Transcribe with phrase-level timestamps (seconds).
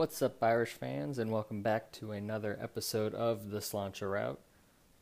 [0.00, 4.40] What's up, Irish fans, and welcome back to another episode of the Sláinte Route.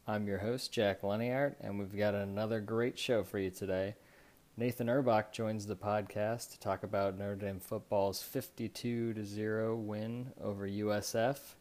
[0.08, 3.94] I'm your host, Jack Leniart, and we've got another great show for you today.
[4.56, 10.66] Nathan Erbach joins the podcast to talk about Notre Dame football's 52 0 win over
[10.66, 11.54] USF,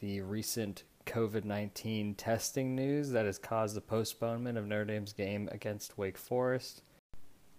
[0.00, 5.50] the recent COVID 19 testing news that has caused the postponement of Notre Dame's game
[5.52, 6.80] against Wake Forest,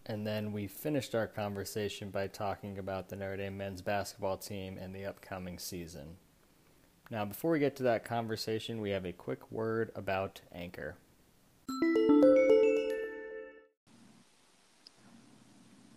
[0.08, 4.78] and then we finished our conversation by talking about the Notre Dame men's basketball team
[4.78, 6.16] and the upcoming season.
[7.12, 10.96] Now, before we get to that conversation, we have a quick word about Anchor.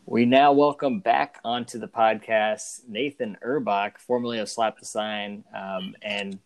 [0.06, 5.94] We now welcome back onto the podcast Nathan Erbach, formerly of Slap the Sign, um,
[6.02, 6.40] and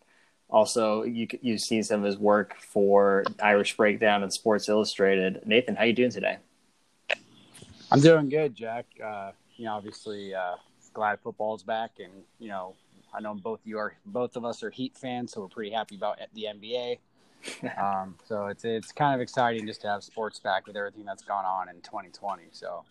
[0.51, 5.41] also you you've seen some of his work for Irish Breakdown and Sports Illustrated.
[5.47, 6.37] Nathan, how you doing today?
[7.95, 8.87] I'm doing good, Jack.
[9.03, 10.57] Uh, you know, obviously, uh,
[10.93, 12.75] glad football's back, and you know,
[13.15, 15.95] I know both you are, both of us are Heat fans, so we're pretty happy
[15.95, 16.99] about the NBA.
[17.81, 21.23] um, so it's it's kind of exciting just to have sports back with everything that's
[21.23, 22.43] gone on in 2020.
[22.51, 22.83] So,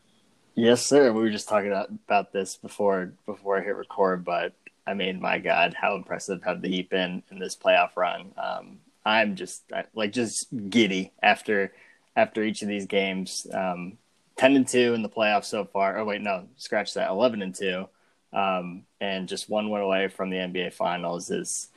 [0.56, 1.12] yes, sir.
[1.12, 4.54] We were just talking about, about this before before I hit record, but
[4.88, 8.32] I mean, my God, how impressive have the Heat been in this playoff run?
[8.38, 11.74] Um, I'm just like just giddy after
[12.16, 13.46] after each of these games.
[13.54, 13.98] Um,
[14.38, 15.98] 10 and 2 in the playoffs so far.
[15.98, 17.10] Oh, wait, no, scratch that.
[17.10, 17.88] 11 and 2.
[18.34, 21.70] Um, and just one win away from the NBA Finals is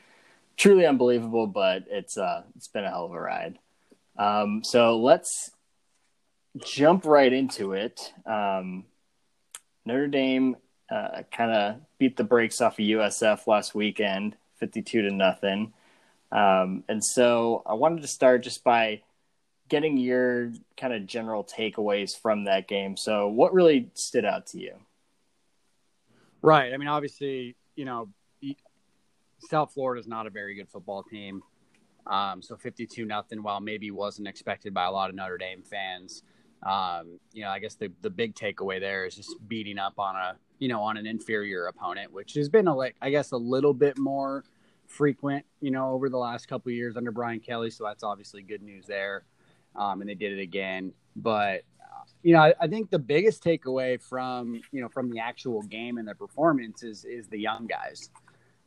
[0.56, 3.58] truly unbelievable, but it's uh, it's been a hell of a ride.
[4.18, 5.50] Um, so let's
[6.64, 8.12] jump right into it.
[8.24, 8.84] Um,
[9.84, 10.56] Notre Dame
[10.91, 15.74] uh, kind of beat the brakes off of USF last weekend, 52 to nothing.
[16.32, 19.02] Um, and so I wanted to start just by
[19.69, 22.97] getting your kind of general takeaways from that game.
[22.97, 24.75] So, what really stood out to you?
[26.42, 26.72] Right.
[26.72, 28.09] I mean, obviously, you know,
[29.39, 31.42] South Florida is not a very good football team.
[32.06, 36.22] Um, so 52 nothing, while maybe wasn't expected by a lot of Notre Dame fans.
[36.65, 40.15] Um, you know, I guess the, the big takeaway there is just beating up on
[40.15, 43.37] a, you know, on an inferior opponent, which has been a, like, I guess a
[43.37, 44.44] little bit more
[44.87, 47.71] frequent, you know, over the last couple years under Brian Kelly.
[47.71, 49.25] So that's obviously good news there
[49.76, 50.92] um, and they did it again.
[51.14, 51.62] But
[52.22, 55.98] you know, I, I, think the biggest takeaway from you know from the actual game
[55.98, 58.10] and the performance is is the young guys.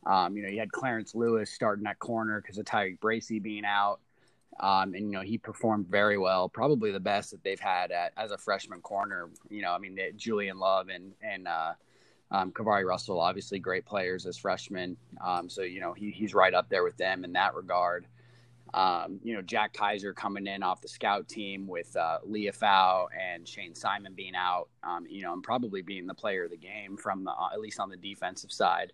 [0.06, 3.66] Um, you know, you had Clarence Lewis starting that corner because of TaRiq Bracy being
[3.66, 4.00] out,
[4.60, 8.12] um, and you know he performed very well, probably the best that they've had at,
[8.16, 9.28] as a freshman corner.
[9.50, 11.72] You know, I mean Julian Love and and uh,
[12.30, 14.96] um, KeiVarae Russell, obviously great players as freshmen.
[15.22, 18.06] Um, so you know he, he's right up there with them in that regard.
[18.72, 23.46] Um, you know, Jack Kaiser coming in off the scout team with uh, Liufau and
[23.46, 26.96] Shane Simon being out, um, you know, and probably being the player of the game
[26.96, 28.92] from the, at least on the defensive side.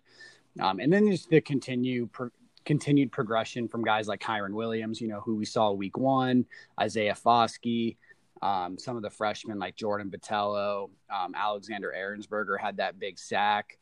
[0.59, 2.31] Um, and then just the continue pro-
[2.65, 6.45] continued progression from guys like Kyren Williams, you know, who we saw week one,
[6.79, 7.97] Isaiah Foskey,
[8.41, 13.77] um, some of the freshmen like Jordan Botelho, um, Alexander Ehrensberger had that big sack.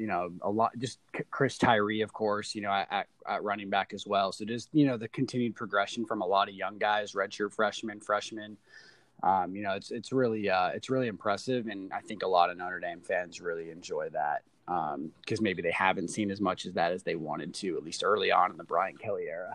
[0.00, 0.98] You know, a lot, just
[1.30, 4.32] Chris Tyree, of course, you know, at, at, running back as well.
[4.32, 8.00] So just, you know, the continued progression from a lot of young guys, redshirt freshmen,
[8.00, 8.56] freshmen.
[9.22, 11.66] Um, you know, it's, it's really, uh, it's really impressive.
[11.66, 15.60] And I think a lot of Notre Dame fans really enjoy that because um, maybe
[15.60, 18.52] they haven't seen as much as that as they wanted to, at least early on
[18.52, 19.54] in the Brian Kelly era.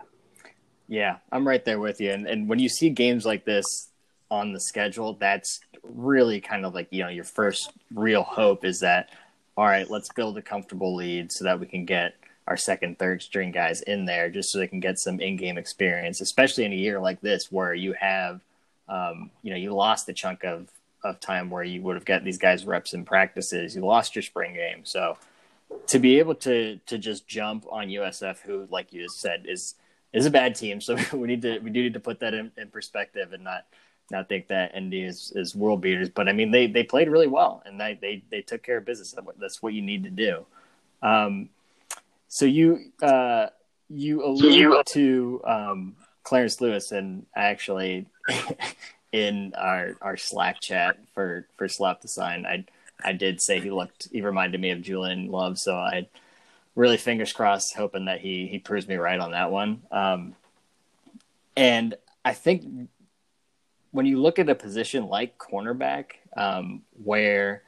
[0.86, 2.12] Yeah, I'm right there with you.
[2.12, 3.90] And, and when you see games like this
[4.30, 8.78] on the schedule, that's really kind of like, you know, your first real hope is
[8.78, 9.10] that–
[9.56, 12.14] all right, let's build a comfortable lead so that we can get
[12.46, 15.58] our second, third string guys in there just so they can get some in game
[15.58, 18.40] experience, especially in a year like this where you have,
[18.88, 20.70] um, you know, you lost a chunk of,
[21.02, 23.74] of time where you would have got these guys reps in practices.
[23.74, 24.84] You lost your spring game.
[24.84, 25.16] So
[25.88, 29.74] to be able to, to just jump on USF, who, like you said, is,
[30.12, 30.80] is a bad team.
[30.80, 33.64] So we need to, we do need to put that in, in perspective and not,
[34.10, 37.26] not think that ND is, is world beaters, but I mean they they played really
[37.26, 39.14] well and they they, they took care of business.
[39.38, 40.46] That's what you need to do.
[41.02, 41.48] Um,
[42.28, 43.48] so you uh,
[43.88, 48.06] you allude to um, Clarence Lewis, and actually
[49.12, 52.64] in our our Slack chat for for Slap the Sign, I
[53.02, 56.08] I did say he looked he reminded me of Julian Love, so I
[56.74, 59.82] really fingers crossed, hoping that he he proves me right on that one.
[59.90, 60.34] Um,
[61.56, 61.94] and
[62.24, 62.88] I think
[63.96, 67.62] when you look at a position like cornerback, um, where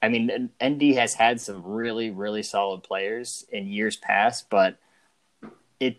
[0.00, 4.78] I mean, ND has had some really, really solid players in years past, but
[5.78, 5.98] it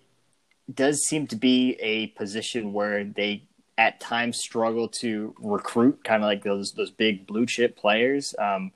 [0.74, 3.44] does seem to be a position where they
[3.78, 8.34] at times struggle to recruit kind of like those those big blue chip players.
[8.40, 8.72] Um,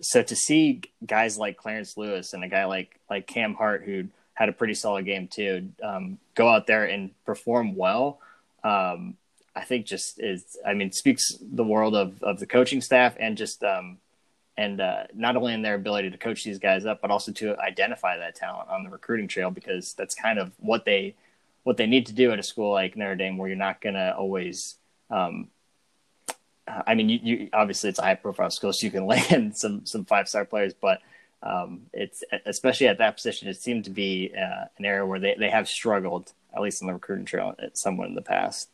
[0.00, 4.08] so to see guys like Clarence Lewis and a guy like like Cam Hart who
[4.34, 8.20] had a pretty solid game too um, go out there and perform well.
[8.64, 9.16] Um,
[9.54, 13.36] I think just is I mean speaks the world of of the coaching staff and
[13.36, 13.98] just um,
[14.56, 17.58] and uh, not only in their ability to coach these guys up, but also to
[17.60, 21.14] identify that talent on the recruiting trail because that's kind of what they
[21.64, 23.94] what they need to do at a school like Notre Dame, where you're not going
[23.94, 24.76] to always
[25.10, 25.48] um,
[26.86, 29.86] I mean, you, you, obviously it's a high profile school, so you can land some
[29.86, 31.00] some five star players, but
[31.42, 35.36] um, it's especially at that position, it seemed to be uh, an area where they,
[35.38, 38.68] they have struggled, at least in the recruiting trail, at someone in the past.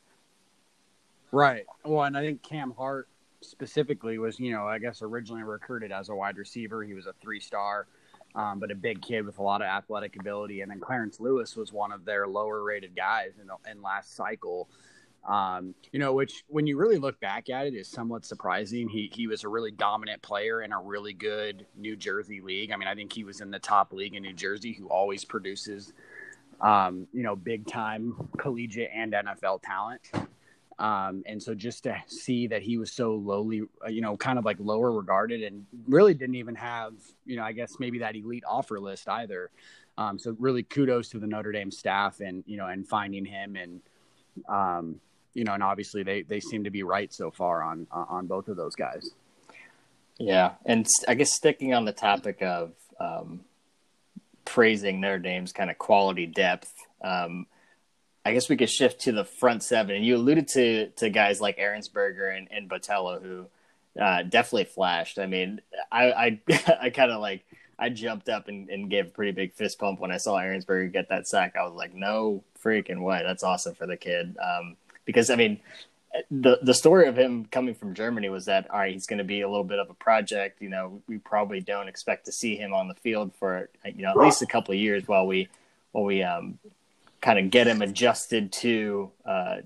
[1.35, 1.67] Right.
[1.85, 3.09] Well, and I think Cam Hart
[3.41, 6.85] specifically was, you know, I guess originally recruited as a wide receiver.
[6.85, 7.89] He was a three star,
[8.37, 10.61] um, but a big kid with a lot of athletic ability.
[10.61, 14.69] And then Clarence Lewis was one of their lower rated guys in, in last cycle.
[15.29, 18.89] Um, you know, which when you really look back at it is somewhat surprising.
[18.89, 22.71] He he was a really dominant player in a really good New Jersey league.
[22.71, 25.25] I mean, I think he was in the top league in New Jersey, who always
[25.25, 25.95] produces,
[26.61, 30.01] um, you know, big time collegiate and NFL talent.
[30.79, 34.39] Um, and so just to see that he was so lowly, uh, you know, kind
[34.39, 36.95] of like lower regarded and really didn't even have,
[37.25, 39.51] you know, I guess maybe that elite offer list either.
[39.97, 43.55] Um, so really kudos to the Notre Dame staff and, you know, and finding him
[43.57, 43.81] and,
[44.49, 45.01] um,
[45.35, 48.49] you know, and obviously they they seem to be right so far on on both
[48.49, 49.11] of those guys.
[50.19, 53.41] Yeah, and I guess sticking on the topic of um,
[54.45, 56.73] praising Notre Dame's kind of quality depth,
[57.03, 57.47] um,
[58.25, 59.97] I guess we could shift to the front seven.
[59.97, 63.47] And you alluded to to guys like Ehrensberger and, and Botelho who
[64.01, 65.19] uh, definitely flashed.
[65.19, 65.61] I mean,
[65.93, 66.41] I I,
[66.83, 67.45] I kind of like
[67.79, 70.93] I jumped up and, and, gave a pretty big fist pump when I saw Ehrensberger
[70.93, 71.57] get that sack.
[71.57, 74.37] I was like, no freaking way, that's awesome for the kid.
[74.39, 75.61] Um, because I mean,
[76.31, 79.25] the the story of him coming from Germany was that all right, he's going to
[79.25, 80.63] be a little bit of a project.
[80.63, 84.11] You know, we probably don't expect to see him on the field for you know
[84.11, 85.49] at least a couple of years while we
[85.93, 86.59] while we um,
[87.25, 89.57] kind of get him adjusted to uh,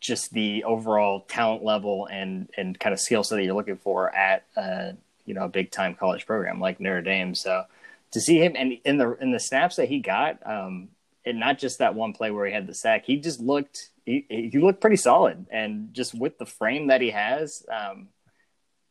[0.00, 4.14] just the overall talent level and and kind of skill set that you're looking for
[4.14, 4.92] at uh,
[5.24, 7.34] you know a big time college program like Notre Dame.
[7.34, 7.64] So
[8.12, 10.90] to see him and in the in the snaps that he got, um,
[11.24, 14.26] and not just that one play where he had the sack, he just looked he,
[14.28, 18.08] he looked pretty solid, and just with the frame that he has, um,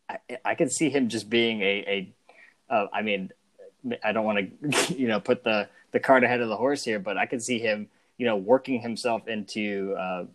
[0.10, 2.13] I, I can see him just being a,
[2.69, 3.30] a uh, I mean,
[4.04, 7.00] I don't want to, you know, put the the cart ahead of the horse here,
[7.00, 7.88] but I could see him,
[8.18, 10.25] you know, working himself into uh,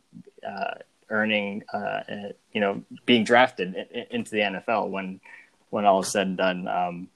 [0.46, 0.74] uh,
[1.10, 3.74] earning, uh, uh, you know, being drafted
[4.10, 5.20] into the NFL when
[5.70, 6.68] when all is said and done.
[6.68, 7.08] Um,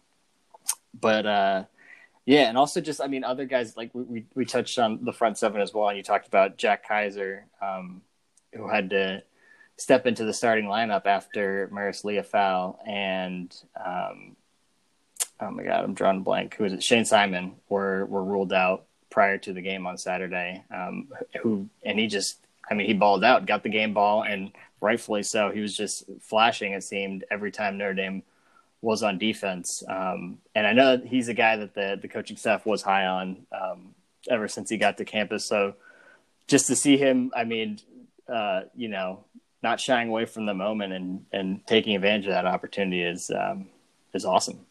[1.01, 1.65] but uh,
[2.27, 5.13] yeah, and also just I mean other guys like we, we, we touched on the
[5.13, 8.03] front seven as well, and you talked about Jack Kaiser, um,
[8.53, 9.23] who had to
[9.77, 13.55] step into the starting lineup after Marist Liufau and
[13.85, 14.37] um,
[15.43, 16.55] oh my god, I'm drawing a blank.
[16.55, 16.83] Who is it?
[16.83, 20.63] Shane Simon were were ruled out prior to the game on Saturday.
[20.75, 21.09] Um,
[21.43, 22.39] who and he just
[22.71, 25.51] I mean he balled out, got the game ball, and rightfully so.
[25.51, 26.73] He was just flashing.
[26.73, 28.23] It seemed every time Notre Dame
[28.83, 29.83] was on defense.
[29.89, 33.47] Um, and I know he's a guy that the, the coaching staff was high on
[33.53, 33.95] um,
[34.29, 35.47] ever since he got to campus.
[35.47, 35.75] So
[36.49, 37.79] just to see him, I mean,
[38.29, 39.25] uh, you know,
[39.63, 43.69] not shying away from the moment and, and taking advantage of that opportunity is, um,
[44.13, 44.67] is awesome.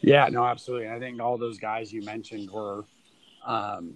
[0.00, 0.88] Yeah, no, absolutely.
[0.88, 2.84] I think all those guys you mentioned were,
[3.44, 3.94] um,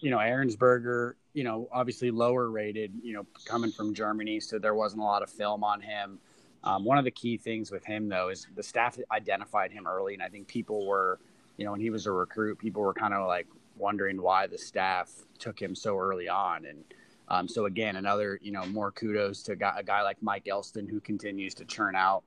[0.00, 4.38] you know, Ehrensberger, you know, obviously lower rated, you know, coming from Germany.
[4.40, 6.18] So there wasn't a lot of film on him.
[6.62, 10.14] Um, one of the key things with him, though, is the staff identified him early,
[10.14, 11.18] and I think people were,
[11.58, 13.46] you know, when he was a recruit, people were kind of like
[13.76, 16.64] wondering why the staff took him so early on.
[16.64, 16.84] And
[17.28, 20.48] um, so, again, another, you know, more kudos to a guy, a guy like Mike
[20.48, 22.22] Elston who continues to churn out,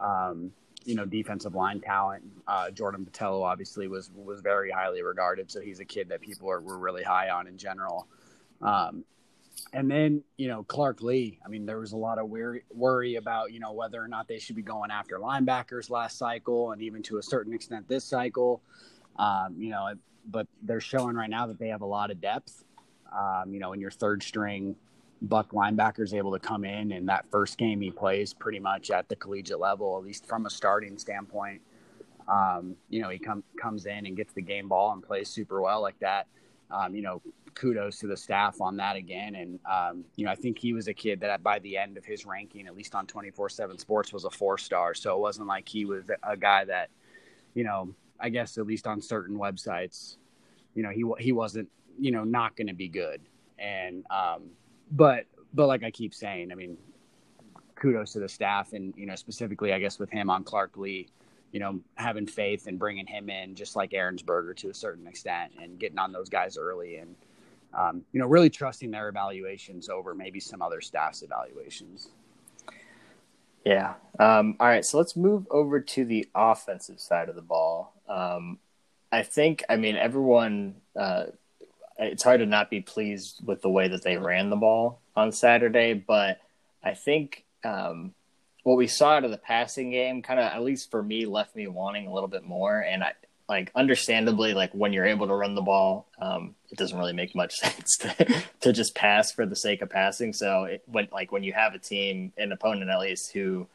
[0.00, 0.52] um,
[0.84, 2.24] you know, defensive line talent.
[2.46, 6.50] Uh, Jordan Botelho obviously was was very highly regarded, so he's a kid that people
[6.50, 8.06] are, were really high on in general.
[8.60, 9.04] Um,
[9.72, 11.38] and then you know Clark Lea.
[11.44, 14.28] I mean, there was a lot of worry, worry about you know whether or not
[14.28, 18.04] they should be going after linebackers last cycle, and even to a certain extent this
[18.04, 18.62] cycle.
[19.16, 19.92] Um, you know,
[20.28, 22.64] but they're showing right now that they have a lot of depth.
[23.12, 24.76] Um, you know, in your third string
[25.22, 28.90] Buck linebacker is able to come in, and that first game he plays pretty much
[28.90, 31.60] at the collegiate level, at least from a starting standpoint.
[32.26, 35.60] Um, you know, he come, comes in and gets the game ball and plays super
[35.60, 36.26] well like that.
[36.70, 37.22] Um, you know,
[37.54, 39.34] kudos to the staff on that again.
[39.34, 42.04] And, um, you know, I think he was a kid that by the end of
[42.04, 44.94] his ranking, at least on 24 7 sports, was a four star.
[44.94, 46.90] So it wasn't like he was a guy that,
[47.54, 50.16] you know, I guess at least on certain websites,
[50.74, 51.68] you know, he, he wasn't,
[52.00, 53.20] you know, not going to be good.
[53.58, 54.50] And, um,
[54.92, 56.76] but, but like I keep saying, I mean,
[57.82, 61.08] kudos to the staff and you know specifically I guess with him on Clark Lea,
[61.50, 65.52] you know having faith and bringing him in just like Ehrensberger to a certain extent
[65.60, 67.16] and getting on those guys early and
[67.74, 72.10] um, you know really trusting their evaluations over maybe some other staff's evaluations.
[73.64, 73.94] Yeah.
[74.18, 74.84] Um, all right.
[74.84, 77.94] So let's move over to the offensive side of the ball.
[78.08, 78.58] Um,
[79.12, 81.26] I think, I mean, everyone, uh,
[82.04, 85.32] it's hard to not be pleased with the way that they ran the ball on
[85.32, 86.40] Saturday, but
[86.82, 88.14] I think um,
[88.62, 91.54] what we saw out of the passing game, kind of at least for me, left
[91.54, 92.80] me wanting a little bit more.
[92.80, 93.12] And I
[93.48, 97.34] like, understandably, like when you're able to run the ball, um, it doesn't really make
[97.34, 100.32] much sense to, to just pass for the sake of passing.
[100.32, 103.66] So, it, when like when you have a team, an opponent at least, who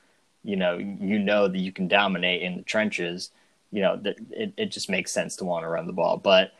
[0.43, 3.31] you know you know that you can dominate in the trenches
[3.71, 6.17] you know, that it, it just makes sense to want to run the ball.
[6.17, 6.53] But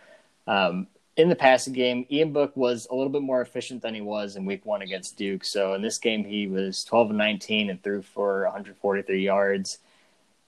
[0.45, 4.01] um, in the passing game, Ian Book was a little bit more efficient than he
[4.01, 5.43] was in week one against Duke.
[5.43, 9.79] So in this game, he was 12 and 19 and threw for 143 yards.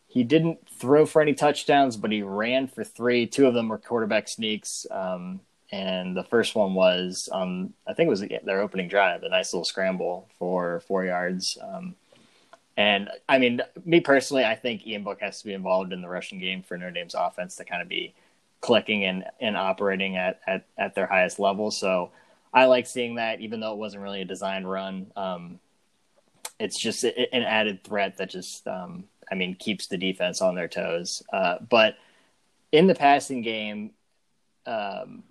[0.07, 3.25] He didn't throw for any touchdowns, but he ran for three.
[3.25, 4.85] Two of them were quarterback sneaks.
[4.91, 9.29] Um, and the first one was, um, I think it was their opening drive, a
[9.29, 11.57] nice little scramble for four yards.
[11.61, 11.95] Um,
[12.77, 16.09] and I mean, me personally, I think Ian Book has to be involved in the
[16.09, 18.13] rushing game for Notre Dame's offense to kind of be
[18.61, 21.71] clicking and, and operating at, at, at their highest level.
[21.71, 22.11] So
[22.53, 25.11] I like seeing that, even though it wasn't really a designed run.
[25.15, 25.59] Um,
[26.59, 30.67] it's just an added threat that just, um, I mean, keeps the defense on their
[30.67, 31.23] toes.
[31.31, 31.95] Uh, but
[32.71, 33.91] in the passing game,
[34.65, 35.23] um,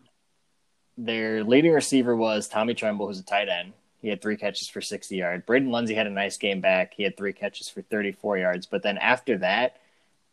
[0.96, 3.72] their leading receiver was Tommy Tremble, who's a tight end.
[4.00, 5.44] He had three catches for 60 yards.
[5.44, 6.94] Braden Lenzy had a nice game back.
[6.94, 8.66] He had three catches for 34 yards.
[8.66, 9.76] But then after that,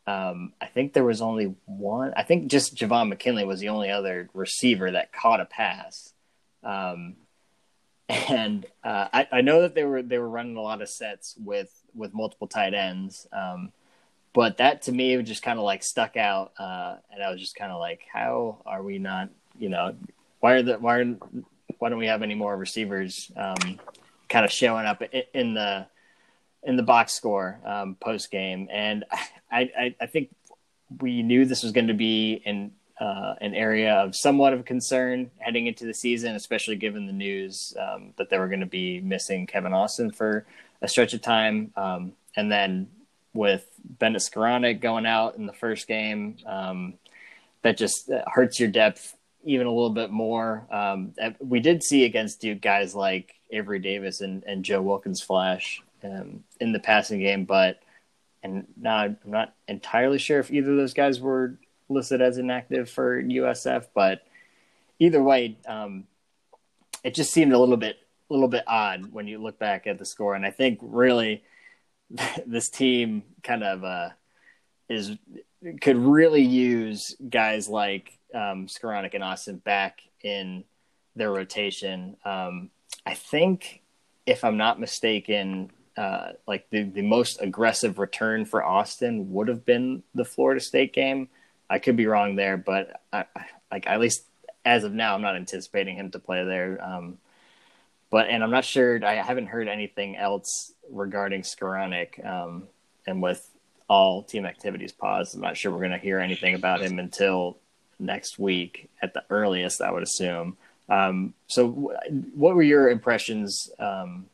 [0.07, 2.13] um, I think there was only one.
[2.15, 6.13] I think just Javon McKinley was the only other receiver that caught a pass.
[6.63, 7.15] Um,
[8.09, 11.35] and uh, I, I, know that they were they were running a lot of sets
[11.43, 13.27] with with multiple tight ends.
[13.33, 13.71] Um,
[14.31, 17.55] but that to me just kind of like stuck out, uh, and I was just
[17.55, 19.29] kind of like, how are we not?
[19.57, 19.95] You know,
[20.39, 21.17] why are the why are
[21.79, 23.79] why don't we have any more receivers um,
[24.29, 25.01] kind of showing up
[25.33, 25.87] in the
[26.65, 28.67] in the box score um, post game?
[28.71, 29.05] And
[29.51, 30.35] I, I, I, think
[30.99, 35.31] we knew this was going to be in uh, an area of somewhat of concern
[35.37, 38.99] heading into the season, especially given the news um, that they were going to be
[39.01, 40.45] missing Kevin Austin for
[40.81, 42.87] a stretch of time, um, and then
[43.33, 46.93] with Bennett Skowronek going out in the first game, um,
[47.63, 50.65] that just hurts your depth even a little bit more.
[50.71, 55.81] Um, we did see against Duke guys like Avery Davis and, and Joe Wilkins flash
[56.05, 57.79] um, in the passing game, but
[58.43, 61.57] and now I'm not entirely sure if either of those guys were
[61.89, 64.21] listed as inactive for USF, but
[64.99, 66.05] either way, um,
[67.03, 67.97] it just seemed a little bit
[68.29, 71.43] a little bit odd when you look back at the score, and I think really
[72.45, 74.09] this team kind of uh,
[74.89, 75.11] is
[75.81, 80.63] could really use guys like um, Skowronek and Austin back in
[81.15, 82.17] their rotation.
[82.25, 82.69] Um,
[83.05, 83.81] I think,
[84.25, 89.65] if I'm not mistaken, uh, like the, the most aggressive return for Austin would have
[89.65, 91.29] been the Florida State game.
[91.69, 93.25] I could be wrong there, but I,
[93.71, 94.23] like at least
[94.65, 96.79] as of now, I'm not anticipating him to play there.
[96.83, 97.17] Um,
[98.09, 99.03] but and I'm not sure.
[99.05, 102.25] I haven't heard anything else regarding Skowronek.
[102.25, 102.67] Um,
[103.07, 103.49] and with
[103.87, 107.57] all team activities paused, I'm not sure we're going to hear anything about him until
[107.99, 110.57] next week at the earliest, I would assume.
[110.87, 111.93] Um, so,
[112.35, 114.27] what were your impressions um,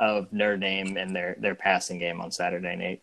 [0.00, 3.02] of Notre Dame and their their passing game on Saturday, Nate?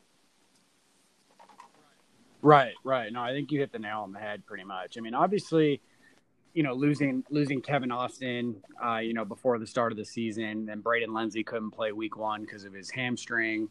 [2.42, 3.12] Right, right.
[3.12, 4.98] No, I think you hit the nail on the head pretty much.
[4.98, 5.82] I mean, obviously,
[6.54, 10.70] you know, losing losing Kevin Austin, uh, you know, before the start of the season,
[10.70, 13.68] and Braden Lenzy couldn't play Week One because of his hamstring,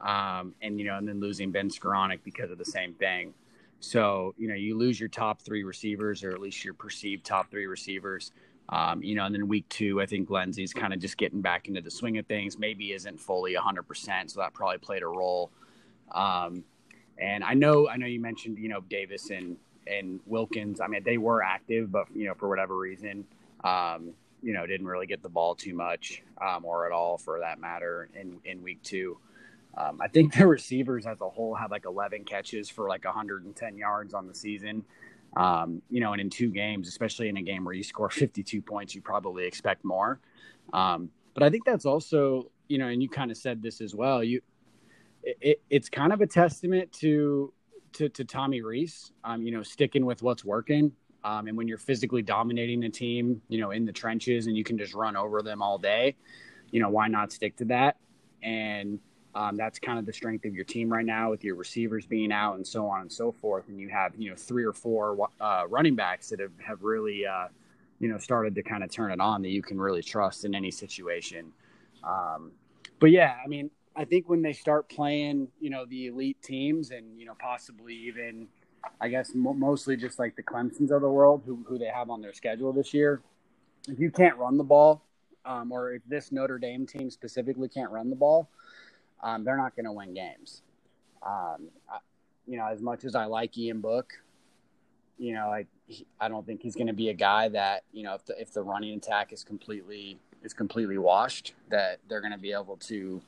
[0.00, 3.32] um, and you know, and then losing Ben Skowronek because of the same thing.
[3.80, 7.50] So, you know, you lose your top three receivers, or at least your perceived top
[7.50, 8.32] three receivers.
[8.68, 11.68] Um, you know, and then week two, I think Lenzy's kind of just getting back
[11.68, 12.58] into the swing of things.
[12.58, 15.52] Maybe isn't fully 100%, so that probably played a role.
[16.12, 16.64] Um,
[17.18, 19.56] and I know, I know you mentioned, you know, Davis and
[19.86, 20.80] and Wilkins.
[20.80, 23.24] I mean, they were active, but you know, for whatever reason,
[23.62, 27.40] um, you know, didn't really get the ball too much, um, or at all, for
[27.40, 29.18] that matter, in in week two.
[29.76, 33.76] Um, I think the receivers as a whole had like 11 catches for like 110
[33.76, 34.84] yards on the season.
[35.36, 38.62] Um, you know, and in two games, especially in a game where you score 52
[38.62, 40.20] points, you probably expect more.
[40.72, 43.94] Um, but I think that's also, you know, and you kind of said this as
[43.94, 44.24] well.
[44.24, 44.40] You,
[45.22, 47.52] it, it's kind of a testament to
[47.94, 50.92] to, to Tommy Rees, Um, you know, sticking with what's working.
[51.24, 54.64] Um, and when you're physically dominating a team, you know, in the trenches, and you
[54.64, 56.14] can just run over them all day,
[56.70, 57.96] you know, why not stick to that?
[58.42, 59.00] And
[59.36, 62.32] Um, that's kind of the strength of your team right now with your receivers being
[62.32, 63.68] out and so on and so forth.
[63.68, 67.26] And you have, you know, three or four uh, running backs that have, have really,
[67.26, 67.48] uh,
[68.00, 70.54] you know, started to kind of turn it on that you can really trust in
[70.54, 71.52] any situation.
[72.02, 72.52] Um,
[72.98, 76.90] but yeah, I mean, I think when they start playing, you know, the elite teams
[76.90, 78.48] and, you know, possibly even,
[79.02, 82.08] I guess, mo- mostly just like the Clemsons of the world who, who they have
[82.08, 83.20] on their schedule this year,
[83.86, 85.02] if you can't run the ball,
[85.44, 88.48] um, or if this Notre Dame team specifically can't run the ball,
[89.22, 90.62] um, they're not going to win games.
[91.22, 91.98] Um, I,
[92.46, 94.12] you know, as much as I like Ian Book,
[95.18, 95.66] you know, I
[96.20, 98.52] I don't think he's going to be a guy that you know if the if
[98.52, 103.20] the running attack is completely is completely washed, that they're going to be able to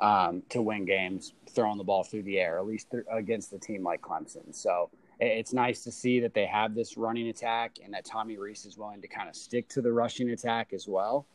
[0.00, 3.58] um, to win games throwing the ball through the air, at least th- against a
[3.58, 4.54] team like Clemson.
[4.54, 8.64] So it's nice to see that they have this running attack and that Tommy Rees
[8.64, 11.26] is willing to kind of stick to the rushing attack as well.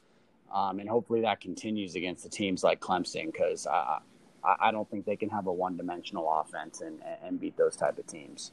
[0.54, 4.00] Um, and hopefully that continues against the teams like Clemson because I,
[4.44, 7.98] I don't think they can have a one dimensional offense and, and beat those type
[7.98, 8.52] of teams.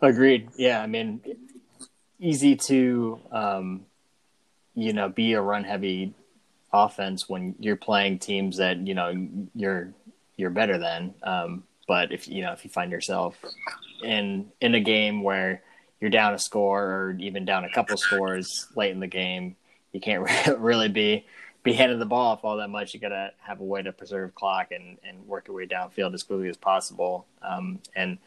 [0.00, 0.48] Agreed.
[0.56, 0.82] Yeah.
[0.82, 1.20] I mean,
[2.18, 3.86] easy to, um,
[4.74, 6.14] you know, be a run heavy
[6.72, 9.12] offense when you're playing teams that, you know,
[9.54, 9.92] you're,
[10.36, 11.14] you're better than.
[11.22, 13.36] Um, but if, you know, if you find yourself
[14.02, 15.62] in, in a game where
[16.00, 19.56] you're down a score or even down a couple scores late in the game,
[19.96, 21.26] you can't really be
[21.62, 22.94] be handing the ball off all that much.
[22.94, 26.14] You got to have a way to preserve clock and and work your way downfield
[26.14, 27.26] as quickly as possible.
[27.42, 28.18] Um, and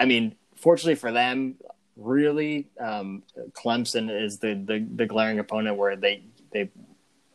[0.00, 1.56] I mean, fortunately for them,
[1.96, 6.70] really, um, Clemson is the, the the glaring opponent where they they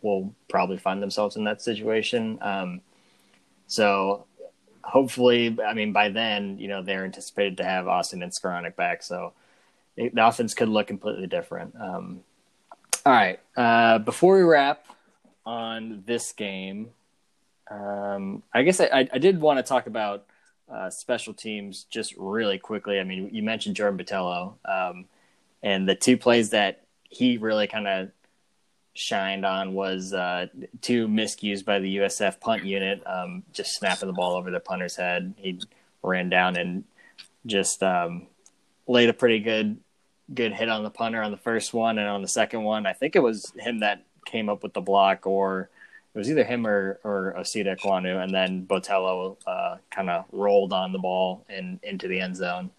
[0.01, 2.39] will probably find themselves in that situation.
[2.41, 2.81] Um,
[3.67, 4.25] so
[4.83, 9.01] hopefully, I mean, by then, you know, they're anticipated to have Austin and Skowronek back.
[9.01, 9.33] So
[9.95, 11.75] the offense could look completely different.
[11.79, 12.21] Um,
[13.05, 13.39] all right.
[13.55, 14.86] Uh, before we wrap
[15.45, 16.89] on this game,
[17.69, 20.25] um, I guess I, I, did want to talk about
[20.72, 23.00] uh, special teams just really quickly.
[23.00, 25.05] I mean, you mentioned Jordan Botelho, um,
[25.62, 28.12] and the two plays that he really kind of
[28.93, 30.47] shined on was uh,
[30.82, 34.95] two miscues by the USF punt unit, um, just snapping the ball over the punter's
[34.95, 35.34] head.
[35.38, 35.60] He
[36.01, 36.84] ran down and
[37.45, 38.27] just um,
[38.88, 39.77] laid a pretty good
[40.34, 42.93] good hit on the punter on the first one, and on the second one, I
[42.93, 45.69] think it was him that came up with the block, or
[46.13, 50.74] it was either him or or Osita Ekwonu, and then Botelho uh, kind of rolled
[50.74, 52.72] on the ball and into the end zone.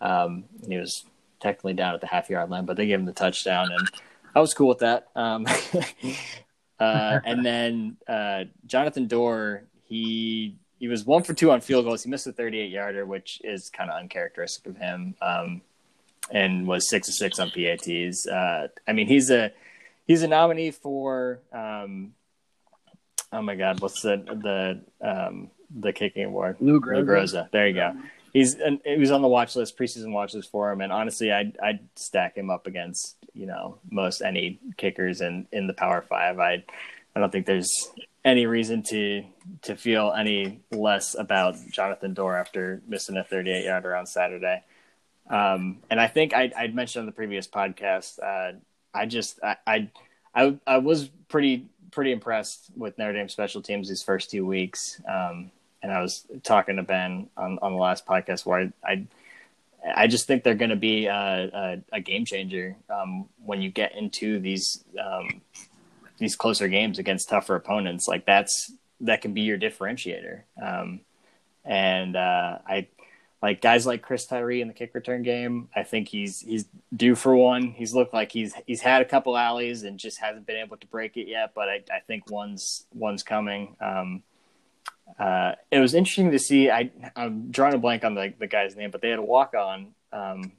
[0.00, 1.04] Um, he was
[1.40, 3.88] technically down at the half yard line, but they gave him the touchdown, and
[4.34, 5.08] I was cool with that.
[5.14, 5.46] Um,
[6.80, 12.02] uh, and then uh, Jonathan Doerer, he he was one for two on field goals.
[12.02, 15.14] He missed a 38 yarder, which is kind of uncharacteristic of him.
[15.22, 15.62] Um,
[16.30, 18.26] and was six to six on PATs.
[18.26, 19.52] Uh, I mean, he's a
[20.06, 22.12] he's a nominee for um,
[23.32, 26.56] oh my god, what's the the um, the kicking award?
[26.60, 26.96] Lou Groza.
[26.96, 27.50] Lou Groza.
[27.50, 27.96] There you go.
[28.32, 31.58] He's he was on the watch list, preseason watch list for him, and honestly, I'd
[31.62, 36.38] I'd stack him up against you know most any kickers in in the Power Five.
[36.38, 36.64] I
[37.14, 37.90] I don't think there's
[38.24, 39.24] any reason to
[39.62, 44.62] to feel any less about Jonathan Doerer after missing a 38 yarder on Saturday.
[45.32, 48.58] Um, and I think I, would mentioned on the previous podcast, uh,
[48.94, 49.90] I just I, I,
[50.34, 55.00] I I was pretty pretty impressed with Notre Dame special teams these first two weeks.
[55.08, 55.50] Um,
[55.82, 59.06] and I was talking to Ben on, on the last podcast where I I,
[59.94, 63.70] I just think they're going to be a, a, a, game changer um, when you
[63.70, 65.40] get into these um,
[66.18, 68.06] these closer games against tougher opponents.
[68.06, 70.42] Like that's that can be your differentiator.
[70.62, 71.00] Um,
[71.64, 72.86] and uh, I
[73.42, 77.16] like guys like Chris Tyree in the kick return game, I think he's he's due
[77.16, 77.72] for one.
[77.72, 80.86] He's looked like he's he's had a couple alleys and just hasn't been able to
[80.86, 81.52] break it yet.
[81.52, 83.76] But I, I think one's one's coming.
[83.80, 84.22] Um,
[85.18, 86.70] uh, it was interesting to see.
[86.70, 89.54] I I'm drawing a blank on the the guy's name, but they had a walk
[89.54, 90.52] on um,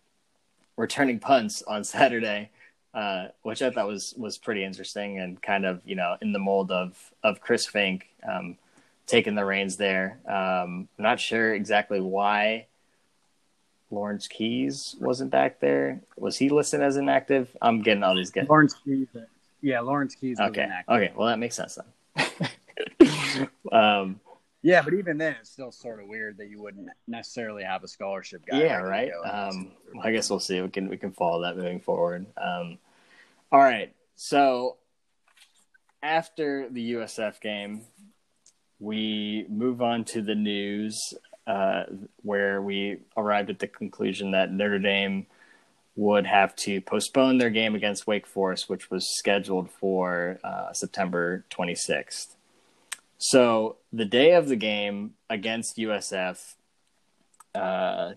[0.75, 2.49] returning punts on Saturday,
[2.93, 6.39] uh, which I thought was was pretty interesting and kind of you know in the
[6.39, 8.57] mold of of Chris Finke um,
[9.07, 10.19] taking the reins there.
[10.27, 12.67] Um, I'm not sure exactly why
[13.93, 16.01] Lawrence Keys wasn't back there.
[16.17, 17.55] Was he listed as inactive?
[17.61, 18.47] I'm getting all these guys.
[18.49, 19.07] Lawrence Keys.
[19.61, 20.39] Yeah, Lawrence Keys.
[20.39, 20.67] Okay.
[20.89, 21.13] Okay.
[21.15, 21.77] Well, that makes sense
[22.15, 23.49] then.
[23.71, 24.19] um,
[24.61, 27.87] yeah, but even then, it's still sort of weird that you wouldn't necessarily have a
[27.87, 28.61] scholarship guy.
[28.61, 28.77] Yeah.
[28.77, 29.11] Right.
[29.25, 30.61] Um, I guess we'll see.
[30.61, 32.25] We can we can follow that moving forward.
[32.37, 32.77] Um,
[33.51, 33.93] all right.
[34.15, 34.77] So
[36.01, 37.81] after the USF game,
[38.79, 41.13] we move on to the news
[41.47, 41.83] uh,
[42.21, 45.25] where we arrived at the conclusion that Notre Dame
[45.95, 51.45] would have to postpone their game against Wake Forest, which was scheduled for uh, September
[51.51, 52.35] 26th.
[53.17, 56.55] So the day of the game against USF,
[57.55, 58.13] uh,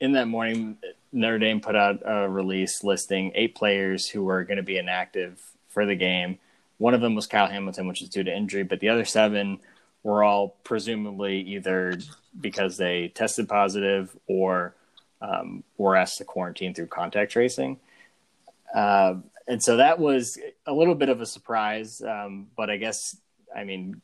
[0.00, 0.76] in that morning,
[1.12, 5.40] Notre Dame put out a release listing eight players who were going to be inactive
[5.68, 6.38] for the game.
[6.76, 9.58] One of them was Kyle Hamilton, which is due to injury, but the other seven
[10.02, 11.98] were all presumably either
[12.40, 14.74] because they tested positive or
[15.20, 17.78] um, were asked to quarantine through contact tracing.
[18.74, 19.14] Uh,
[19.46, 22.02] and so that was a little bit of a surprise.
[22.02, 23.16] Um, but I guess,
[23.54, 24.00] I mean,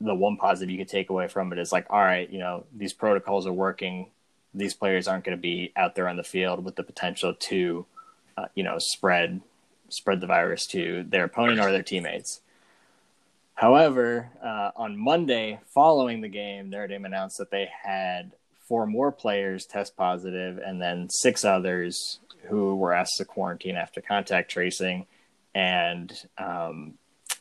[0.00, 2.64] the one positive you could take away from it is like, all right, you know,
[2.74, 4.10] these protocols are working.
[4.54, 7.86] These players aren't going to be out there on the field with the potential to,
[8.36, 9.40] uh, you know, spread
[9.90, 12.40] spread the virus to their opponent or their teammates.
[13.58, 18.30] However, uh, on Monday following the game, Notre Dame announced that they had
[18.68, 24.00] four more players test positive and then six others who were asked to quarantine after
[24.00, 25.06] contact tracing.
[25.56, 26.94] And um,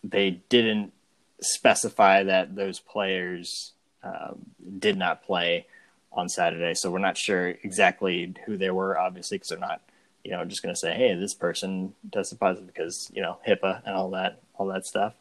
[0.04, 0.92] they didn't
[1.40, 4.40] specify that those players um,
[4.80, 5.68] did not play
[6.12, 6.74] on Saturday.
[6.74, 9.82] So we're not sure exactly who they were, obviously, because they're not,
[10.24, 13.84] you know, just going to say, hey, this person tested positive because, you know, HIPAA
[13.86, 15.14] and all that, all that stuff.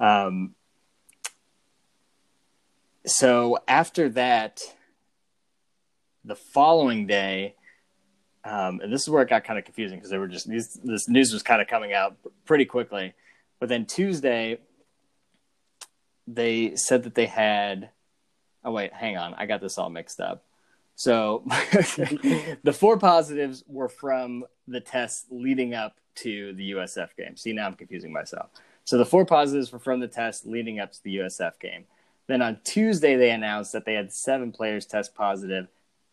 [0.00, 0.54] Um,
[3.06, 4.62] so after that,
[6.24, 7.54] the following day,
[8.44, 10.78] um, and this is where it got kind of confusing because they were just these,
[10.84, 13.14] this news was kind of coming out pretty quickly.
[13.60, 14.58] But then Tuesday,
[16.26, 17.90] they said that they had.
[18.64, 20.44] Oh wait, hang on, I got this all mixed up.
[20.94, 27.36] So the four positives were from the tests leading up to the USF game.
[27.36, 28.50] See, now I'm confusing myself.
[28.88, 31.84] So the four positives were from the test leading up to the USF game.
[32.26, 35.68] Then on Tuesday, they announced that they had seven players test positive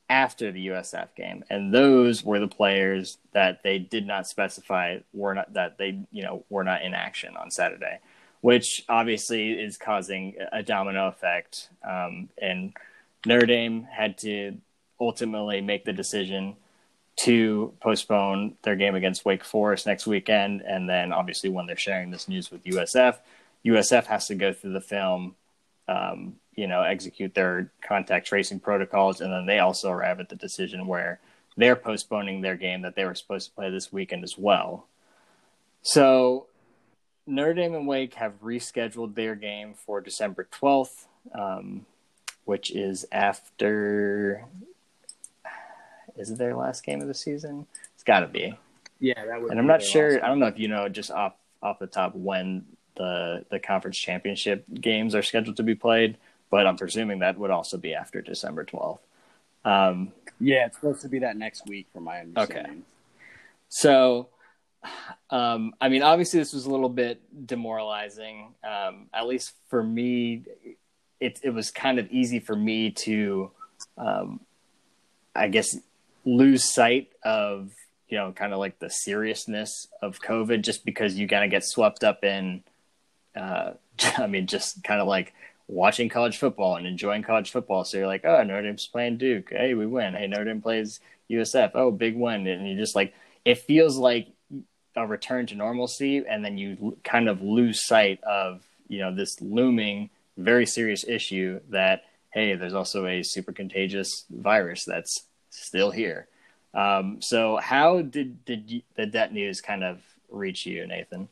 [0.10, 5.34] after the USF game, and those were the players that they did not specify were
[5.34, 8.00] not that they you know were not in action on Saturday,
[8.42, 11.70] which obviously is causing a domino effect.
[11.82, 12.74] Um, and
[13.26, 14.58] Notre Dame had to
[15.00, 16.58] ultimately make the decision
[17.18, 20.62] to postpone their game against Wake Forest next weekend.
[20.62, 23.18] And then obviously, when they're sharing this news with USF,
[23.66, 25.36] USF has to go through the film,
[25.88, 29.22] um, you know, execute their contact tracing protocols.
[29.22, 31.20] And then they also arrive at the decision where
[31.58, 34.88] they're postponing their game that they were supposed to play this weekend as well.
[35.82, 36.48] So
[37.26, 41.86] Notre Dame and Wake have rescheduled their game for December 12th, um,
[42.44, 44.46] which is after
[46.18, 47.68] is it their last game of the season?
[47.94, 48.58] It's got to be.
[49.00, 49.52] Yeah, that would.
[49.52, 50.24] And I'm not sure.
[50.24, 53.98] I don't know if you know just off off the top when the the conference
[53.98, 56.18] championship games are scheduled to be played,
[56.50, 59.00] but I'm presuming that would also be after December 12th.
[59.66, 62.72] Um, yeah, it's supposed to be that next week, from my understanding.
[62.72, 62.82] Okay.
[63.70, 64.30] So,
[65.30, 68.54] um, I mean, obviously, this was a little bit demoralizing.
[68.64, 70.44] Um, at least for me,
[71.20, 73.52] it it was kind of easy for me to,
[73.98, 74.40] um,
[75.36, 75.78] I guess,
[76.26, 77.72] lose sight of
[78.10, 81.64] you know kind of like the seriousness of COVID just because you kind of get
[81.64, 82.64] swept up in.
[83.36, 83.74] Uh,
[84.18, 85.34] I mean, just kind of like
[85.68, 87.84] watching college football and enjoying college football.
[87.84, 89.50] So you're like, oh, Notre Dame's playing Duke.
[89.50, 90.14] Hey, we win.
[90.14, 91.72] Hey, Notre Dame plays USF.
[91.74, 92.46] Oh, big win.
[92.48, 94.28] And you just like, it feels like
[94.96, 96.24] a return to normalcy.
[96.28, 101.60] And then you kind of lose sight of, you know, this looming, very serious issue
[101.70, 106.28] that, hey, there's also a super contagious virus that's still here.
[106.74, 111.30] Um, so how did did, you, did that news kind of reach you, Nathan?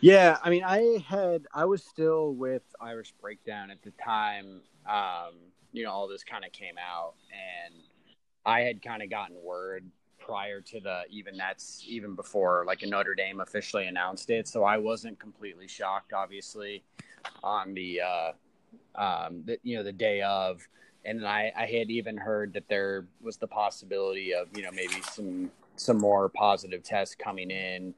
[0.00, 4.62] Yeah, I mean, I had I was still with Irish Breakdown at the time.
[4.88, 5.34] Um,
[5.72, 7.74] you know, all this kind of came out, and
[8.46, 9.84] I had kind of gotten word
[10.18, 14.48] prior to the even that's even before like Notre Dame officially announced it.
[14.48, 16.82] So I wasn't completely shocked, obviously,
[17.42, 18.32] on the uh,
[18.94, 20.66] um, the, you know the day of
[21.04, 25.00] and I, I had even heard that there was the possibility of you know maybe
[25.12, 27.94] some some more positive tests coming in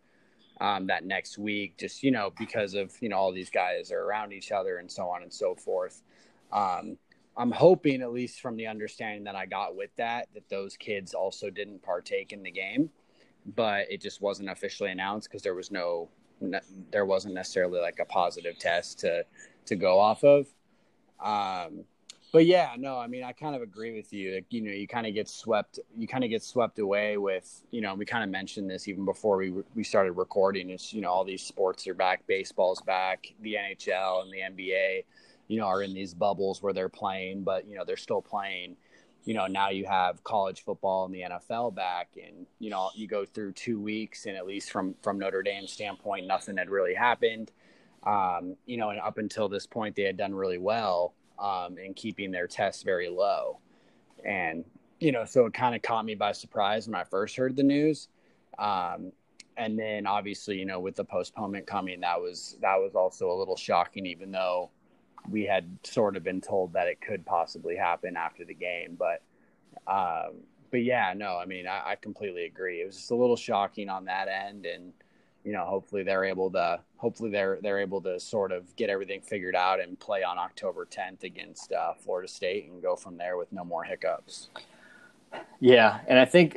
[0.61, 4.05] um, that next week just you know because of you know all these guys are
[4.05, 6.03] around each other and so on and so forth.
[6.53, 6.99] Um,
[7.35, 11.15] i'm hoping at least from the understanding that i got with that that those kids
[11.15, 12.91] also didn't partake in the game.
[13.57, 16.09] But it just wasn't officially announced because there was no
[16.91, 19.25] there wasn't necessarily like a positive test to
[19.67, 20.47] to go off of.
[21.21, 21.85] Um,
[22.33, 24.35] but yeah, no, I mean, I kind of agree with you.
[24.37, 27.62] Like, you know, you kind of get swept, you kind of get swept away with,
[27.71, 30.71] you know, we kind of mentioned this even before we we started recording.
[30.71, 35.05] It's you know, all these sports are back, baseball's back, the NHL and the NBA,
[35.49, 38.77] you know, are in these bubbles where they're playing, but you know, they're still playing.
[39.25, 43.07] You know, now you have college football and the NFL back, and you know, you
[43.07, 46.95] go through two weeks, and at least from from Notre Dame's standpoint, nothing had really
[46.95, 47.51] happened
[48.05, 51.95] Um, you know, and up until this point, they had done really well um, in
[51.95, 53.59] keeping their tests very low.
[54.25, 54.64] And,
[55.01, 57.62] you know, so it kind of caught me by surprise when I first heard the
[57.62, 58.09] news.
[58.59, 59.12] Um,
[59.57, 63.37] and then obviously, you know, with the postponement coming, that was that was also a
[63.37, 64.71] little shocking, even though
[65.31, 68.97] we had sort of been told that it could possibly happen after the game.
[68.99, 69.23] But
[69.87, 70.40] um,
[70.71, 72.81] but yeah, no, I mean, I, I completely agree.
[72.81, 74.92] It was just a little shocking on that end, and
[75.45, 79.21] you know, hopefully they're able to hopefully they're they're able to sort of get everything
[79.21, 83.37] figured out and play on October 10th against uh, Florida State and go from there
[83.37, 84.49] with no more hiccups.
[85.59, 86.57] Yeah, and I think,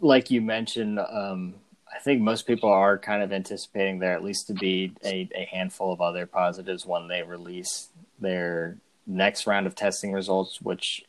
[0.00, 1.54] like you mentioned, um,
[1.94, 5.44] I think most people are kind of anticipating there at least to be a, a
[5.44, 11.04] handful of other positives when they release their next round of testing results, which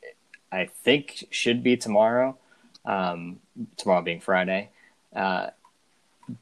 [0.52, 2.38] I think should be tomorrow.
[2.84, 3.40] Um,
[3.76, 4.70] tomorrow being Friday,
[5.12, 5.48] uh,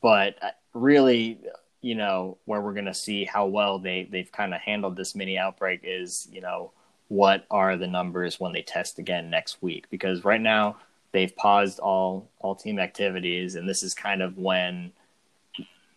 [0.03, 0.37] but
[0.75, 1.39] really,
[1.85, 5.15] you know, where we're going to see how well they they've kind of handled this
[5.15, 6.71] mini outbreak is, you know,
[7.09, 9.85] what are the numbers when they test again next week?
[9.91, 10.79] Because right now
[11.13, 14.93] they've paused all all team activities, and this is kind of when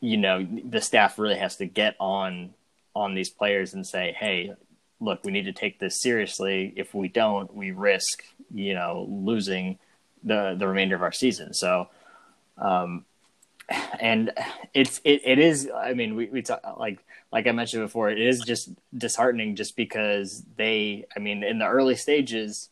[0.01, 2.53] you know the staff really has to get on
[2.93, 4.53] on these players and say, hey,
[4.99, 6.73] look, we need to take this seriously.
[6.75, 9.79] If we don't, we risk you know losing
[10.21, 11.53] the the remainder of our season.
[11.53, 11.87] So.
[12.59, 13.05] Um,
[13.99, 14.31] and
[14.73, 16.99] it's it, it is i mean we, we talk like
[17.31, 21.67] like i mentioned before it is just disheartening just because they i mean in the
[21.67, 22.69] early stages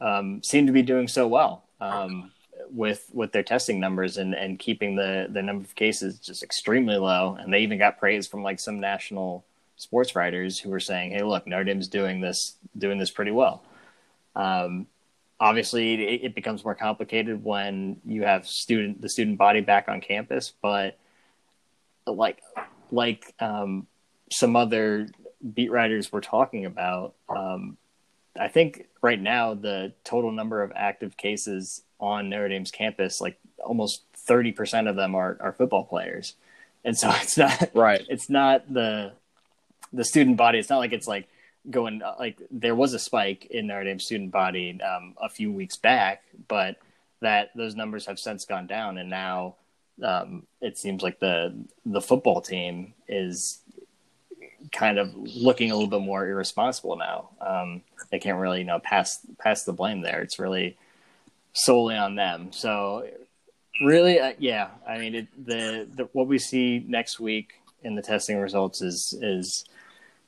[0.00, 2.30] um, seem to be doing so well um,
[2.70, 6.96] with with their testing numbers and and keeping the the number of cases just extremely
[6.96, 7.36] low.
[7.40, 9.44] And they even got praise from like some national
[9.76, 13.64] sports writers who were saying hey look notre dame's doing this doing this pretty well.
[14.36, 14.86] Um,
[15.44, 20.00] obviously it, it, becomes more complicated when you have student the student body back on
[20.00, 20.98] campus but
[22.06, 22.40] like
[22.90, 23.86] like um,
[24.30, 25.08] some other
[25.54, 27.76] beat writers were talking about um,
[28.38, 33.38] i think right now the total number of active cases on notre dame's campus like
[33.64, 36.34] almost 30% of them are, are football players.
[36.84, 38.04] And so it's not right.
[38.08, 39.12] it's not the
[39.92, 40.58] the student body.
[40.58, 41.28] It's not like it's like
[41.70, 45.52] going uh, like there was a spike in Notre Dame student body um, a few
[45.52, 46.76] weeks back, but
[47.20, 49.56] that those numbers have since gone down, and now
[50.02, 51.54] um, it seems like the
[51.86, 53.60] the football team is
[54.72, 57.30] kind of looking a little bit more irresponsible now.
[57.40, 60.20] Um, they can't really you know pass pass the blame there.
[60.20, 60.76] It's really
[61.52, 62.52] solely on them.
[62.52, 63.08] So
[63.82, 68.02] really, uh, yeah, I mean it, the, the what we see next week in the
[68.02, 69.64] testing results is is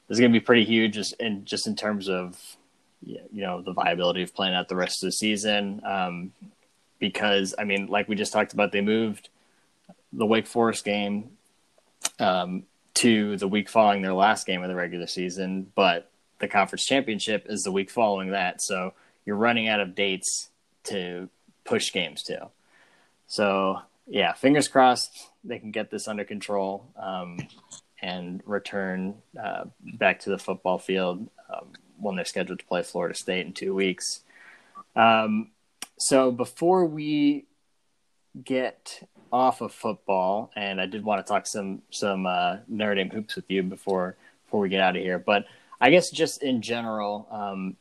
[0.08, 2.56] is going to be pretty huge just in just in terms of
[3.02, 5.80] you know the viability of playing out the rest of the season.
[5.84, 6.32] Um,
[6.98, 9.28] because I mean, like we just talked about, they moved
[10.12, 11.30] the Wake Forest game
[12.18, 12.64] um,
[12.94, 17.46] to the week following their last game of the regular season, but the conference championship
[17.48, 18.62] is the week following that.
[18.62, 20.48] So you're running out of dates
[20.84, 21.28] to
[21.64, 22.48] push games to.
[23.26, 26.86] So yeah, fingers crossed they can get this under control.
[27.00, 27.38] Um,
[28.00, 33.14] and return uh, back to the football field um, when they're scheduled to play Florida
[33.14, 34.20] State in two weeks.
[34.94, 35.50] Um,
[35.98, 37.46] so before we
[38.44, 43.10] get off of football, and I did want to talk some some uh, Notre Dame
[43.10, 45.46] hoops with you before before we get out of here, but
[45.80, 47.76] I guess just in general, um,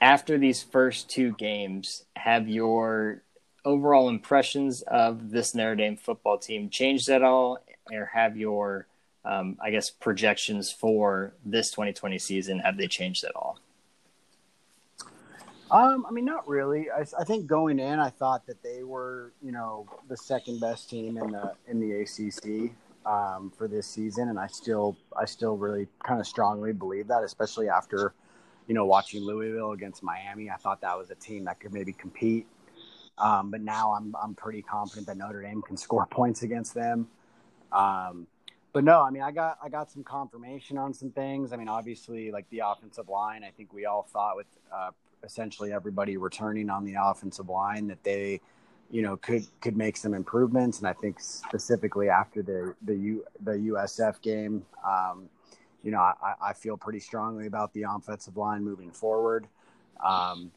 [0.00, 3.22] after these first two games, have your
[3.64, 7.58] overall impressions of this Notre Dame football team changed at all?
[7.90, 8.86] Or have your,
[9.24, 13.58] um, I guess, projections for this 2020 season have they changed at all?
[15.72, 16.90] Um, I mean, not really.
[16.90, 20.90] I, I, think going in, I thought that they were, you know, the second best
[20.90, 25.56] team in the in the ACC um, for this season, and I still, I still
[25.56, 28.12] really kind of strongly believe that, especially after,
[28.66, 30.50] you know, watching Louisville against Miami.
[30.50, 32.46] I thought that was a team that could maybe compete,
[33.16, 37.08] um, but now I'm I'm pretty confident that Notre Dame can score points against them.
[37.72, 38.26] Um,
[38.72, 41.52] but no, I mean, I got I got some confirmation on some things.
[41.52, 44.90] I mean, obviously, like the offensive line, I think we all thought with uh,
[45.24, 48.40] essentially everybody returning on the offensive line that they,
[48.90, 50.78] you know, could could make some improvements.
[50.78, 55.28] And I think specifically after the the U, the USF game, um,
[55.82, 59.46] you know, I, I feel pretty strongly about the offensive line moving forward.
[60.02, 60.50] Um,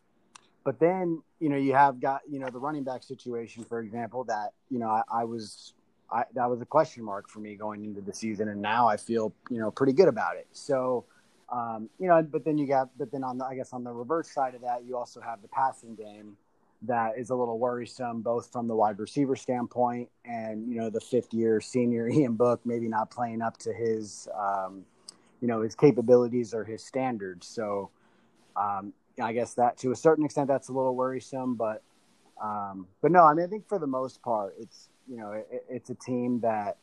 [0.64, 4.24] but then, you know, you have got you know the running back situation, for example,
[4.24, 5.75] that you know I, I was
[6.12, 8.98] I, that was a question mark for me going into the season, and now I
[8.98, 10.48] feel you know pretty good about it.
[10.52, 11.06] So,
[11.50, 13.92] um, you know, but then you got, but then on the I guess on the
[13.92, 16.38] reverse side of that, you also have the passing game
[16.84, 21.02] that is a little worrisome, both from the wide receiver standpoint and you know the
[21.02, 24.86] fifth year senior Ian Book maybe not playing up to his um,
[25.42, 27.48] you know his capabilities or his standards.
[27.48, 27.90] So
[28.56, 31.82] um, I guess that to a certain extent that's a little worrisome, but
[32.42, 35.66] um, but no, I mean I think for the most part it's you know it,
[35.70, 36.78] it's a team that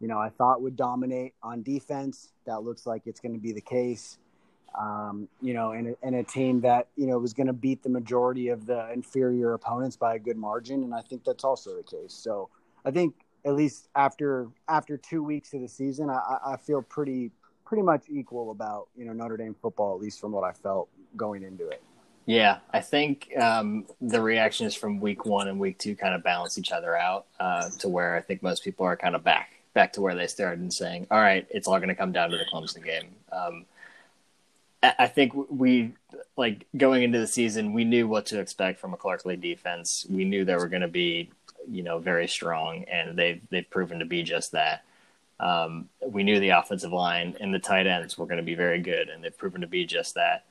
[0.00, 2.32] you know I thought would dominate on defense.
[2.46, 4.18] That looks like it's going to be the case
[4.78, 7.88] um, you know, and, and a team that, you know, was going to beat the
[7.88, 10.82] majority of the inferior opponents by a good margin.
[10.82, 12.12] And I think that's also the case.
[12.12, 12.48] So
[12.84, 17.30] I think at least after, after two weeks of the season, I, I feel pretty,
[17.64, 20.88] pretty much equal about, you know, Notre Dame football, at least from what I felt
[21.16, 21.82] going into it.
[22.26, 26.56] Yeah, I think um, the reactions from week one and week two kind of balance
[26.56, 29.92] each other out uh, to where I think most people are kind of back back
[29.92, 32.38] to where they started and saying, all right, it's all going to come down to
[32.38, 33.08] the Clemson game.
[33.32, 33.66] Um,
[34.82, 35.94] I think we
[36.36, 40.06] like going into the season, we knew what to expect from a Clark Lea defense.
[40.08, 41.30] We knew they were going to be,
[41.68, 44.84] you know, very strong, and they've they've proven to be just that.
[45.40, 48.80] Um, we knew the offensive line and the tight ends were going to be very
[48.80, 50.44] good, and they've proven to be just that.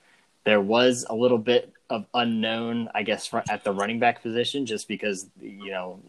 [0.45, 4.87] There was a little bit of unknown, I guess, at the running back position, just
[4.87, 5.99] because you know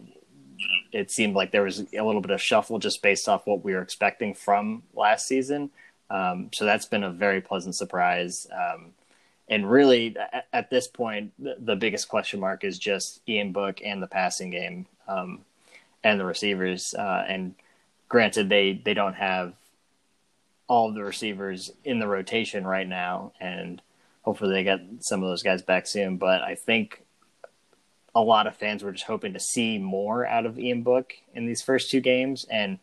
[0.92, 3.74] it seemed like there was a little bit of shuffle just based off what we
[3.74, 5.70] were expecting from last season.
[6.10, 8.46] Um, so that's been a very pleasant surprise.
[8.52, 8.92] Um,
[9.48, 13.80] and really, at, at this point, the, the, biggest question mark is just Ian Book
[13.84, 15.40] and the passing game um,
[16.02, 16.94] and the receivers.
[16.94, 17.54] Uh, and
[18.08, 19.54] granted, they they don't have
[20.66, 23.82] all the receivers in the rotation right now, and
[24.24, 26.16] hopefully they get some of those guys back soon.
[26.16, 27.04] But I think
[28.14, 31.46] a lot of fans were just hoping to see more out of Ian Book in
[31.46, 32.78] these first two games, and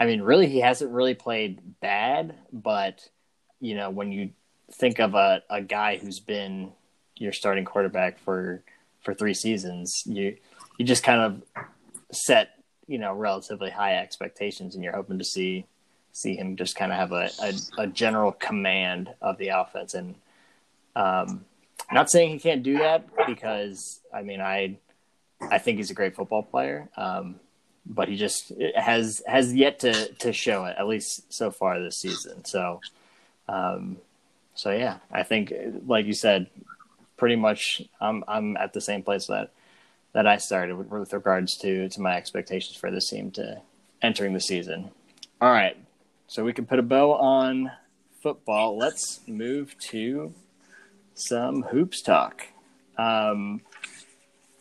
[0.00, 3.06] I mean, really, he hasn't really played bad, but
[3.60, 4.30] you know, when you
[4.72, 6.72] think of a, a guy who's been
[7.16, 8.62] your starting quarterback for
[9.00, 10.36] for three seasons, you
[10.78, 11.42] you just kind of
[12.12, 15.66] set you know relatively high expectations, and you're hoping to see
[16.12, 19.94] see him just kind of have a, a, a general command of the offense.
[19.94, 20.14] And
[20.96, 21.44] um,
[21.92, 24.78] not saying he can't do that because I mean I
[25.50, 26.88] I think he's a great football player.
[26.96, 27.40] Um,
[27.86, 31.98] but he just has has yet to to show it at least so far this
[32.00, 32.44] season.
[32.44, 32.80] So,
[33.48, 33.98] um,
[34.54, 35.52] so yeah, I think
[35.86, 36.48] like you said,
[37.16, 39.50] pretty much I'm I'm at the same place that
[40.12, 43.62] that I started with, with regards to to my expectations for this team to
[44.02, 44.90] entering the season.
[45.40, 45.76] All right,
[46.26, 47.72] so we can put a bow on
[48.22, 48.76] football.
[48.76, 50.34] Let's move to
[51.20, 52.46] some hoops talk.
[52.98, 53.62] Um,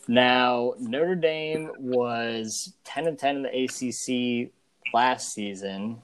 [0.08, 4.52] now, Notre Dame was 10 and 10 in the ACC
[4.94, 6.02] last season,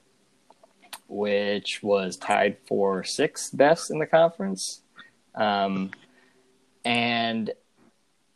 [1.07, 4.81] which was tied for sixth best in the conference.
[5.33, 5.91] Um,
[6.83, 7.51] and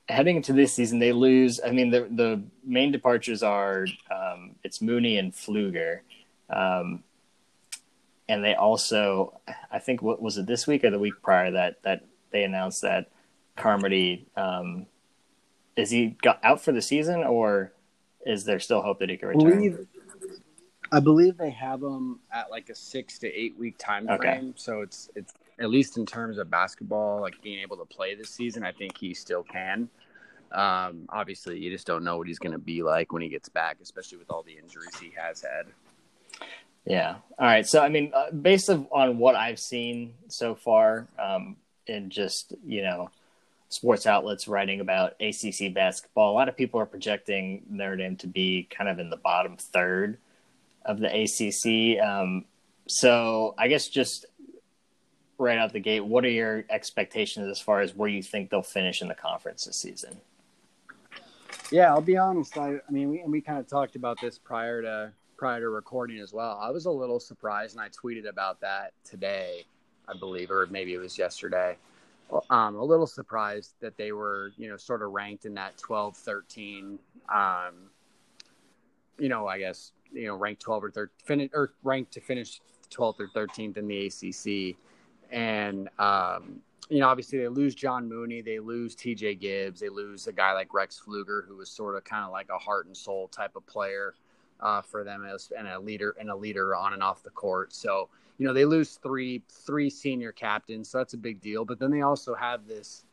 [0.09, 1.59] heading into this season, they lose.
[1.63, 5.99] I mean, the the main departures are um, it's Mooney and Pflueger,
[6.49, 7.03] um,
[8.27, 9.39] and they also,
[9.71, 12.81] I think, what was it this week or the week prior that that they announced
[12.81, 13.09] that
[13.55, 14.85] Carmody um,
[15.75, 17.71] is he got out for the season, or
[18.25, 19.49] is there still hope that he can return?
[19.49, 19.87] Believe,
[20.91, 24.19] I believe they have him at like a six to eight week time frame.
[24.19, 24.53] Okay.
[24.55, 28.29] So it's it's at least in terms of basketball, like being able to play this
[28.29, 28.63] season.
[28.63, 29.89] I think he still can.
[30.51, 33.49] Um, obviously, you just don't know what he's going to be like when he gets
[33.49, 35.67] back, especially with all the injuries he has had.
[36.85, 37.15] Yeah.
[37.37, 37.67] All right.
[37.67, 41.57] So, I mean, uh, based on what I've seen so far, um,
[41.89, 43.09] and just you know
[43.69, 46.31] sports outlets writing about ACC basketball.
[46.31, 49.57] A lot of people are projecting Notre Dame to be kind of in the bottom
[49.57, 50.17] third
[50.85, 52.03] of the ACC.
[52.03, 52.45] Um,
[52.87, 54.25] so I guess just
[55.37, 58.61] right out the gate, what are your expectations as far as where you think they'll
[58.63, 60.19] finish in the conference this season?
[61.71, 62.57] Yeah, I'll be honest.
[62.57, 65.69] I, I mean, we, and we kind of talked about this prior to prior to
[65.69, 66.59] recording as well.
[66.61, 69.65] I was a little surprised, and I tweeted about that today,
[70.09, 71.77] I believe, or maybe it was yesterday
[72.49, 76.15] um, a little surprised that they were, you know, sort of ranked in that 12,
[76.15, 76.99] 13,
[77.33, 77.73] um,
[79.17, 82.61] you know, I guess, you know, ranked 12 or 13, finish, or ranked to finish
[82.91, 84.77] 12th or 13th in the ACC.
[85.31, 90.27] And, um, you know, obviously they lose John Mooney, they lose TJ Gibbs, they lose
[90.27, 92.97] a guy like Rex Pflueger, who was sort of kind of like a heart and
[92.97, 94.15] soul type of player
[94.59, 97.73] uh, for them as and a leader and a leader on and off the court.
[97.73, 98.09] So,
[98.39, 101.65] you know they lose three three senior captains, so that's a big deal.
[101.65, 103.05] But then they also have this,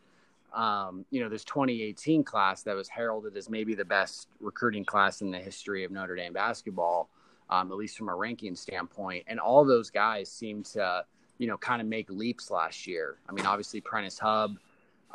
[0.55, 5.20] um, you know, this 2018 class that was heralded as maybe the best recruiting class
[5.22, 7.11] in the history of Notre Dame basketball,
[7.51, 9.24] um, at least from a ranking standpoint.
[9.27, 11.05] And all those guys seem to,
[11.39, 13.18] you know, kind of make leaps last year.
[13.29, 14.57] I mean, obviously Prentiss Hubb,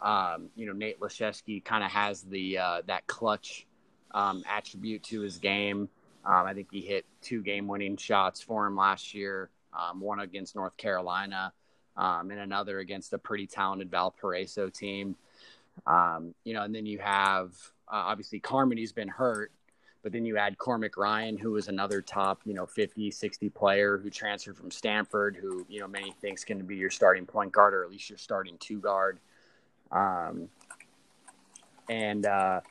[0.01, 3.68] Um, you know, Nate Laszewski kind of has the uh, that clutch
[4.14, 5.89] um, attribute to his game.
[6.26, 9.49] Um, I think he hit two game-winning shots for him last year.
[9.74, 11.53] Um, one against North Carolina,
[11.95, 15.15] um, and another against a pretty talented Valparaiso team.
[15.88, 17.51] Um, you know, and then you have
[17.88, 19.51] uh, obviously Carmody's been hurt,
[20.03, 23.97] but then you add Cormac Ryan, who was another top, you know, 50, 60 player
[23.97, 27.51] who transferred from Stanford, who, you know, many thinks going to be your starting point
[27.51, 29.19] guard or at least your starting two guard.
[29.91, 30.49] Um,
[31.89, 32.61] and, uh,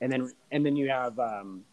[0.00, 1.64] and then, and then you have, um,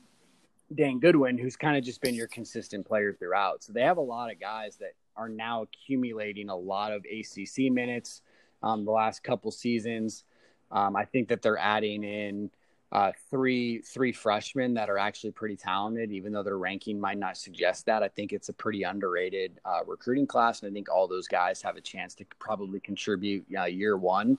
[0.74, 3.64] Dane Goodwin, who's kind of just been your consistent player throughout.
[3.64, 7.72] So they have a lot of guys that are now accumulating a lot of ACC
[7.72, 8.22] minutes
[8.64, 10.24] um, the last couple seasons.
[10.72, 12.52] Um, I think that they're adding in
[12.92, 17.38] uh, three three freshmen that are actually pretty talented, even though their ranking might not
[17.38, 18.02] suggest that.
[18.02, 21.62] I think it's a pretty underrated uh, recruiting class, and I think all those guys
[21.62, 24.38] have a chance to probably contribute uh, year one,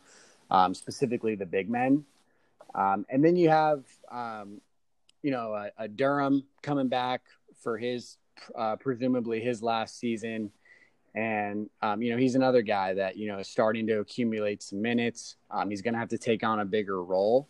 [0.51, 2.05] um, specifically the big men.
[2.74, 4.61] Um, and then you have, um,
[5.22, 7.22] you know, a, a, Durham coming back
[7.62, 8.16] for his
[8.56, 10.50] uh, presumably his last season.
[11.14, 14.80] And, um, you know, he's another guy that, you know, is starting to accumulate some
[14.80, 15.36] minutes.
[15.50, 17.48] Um, he's going to have to take on a bigger role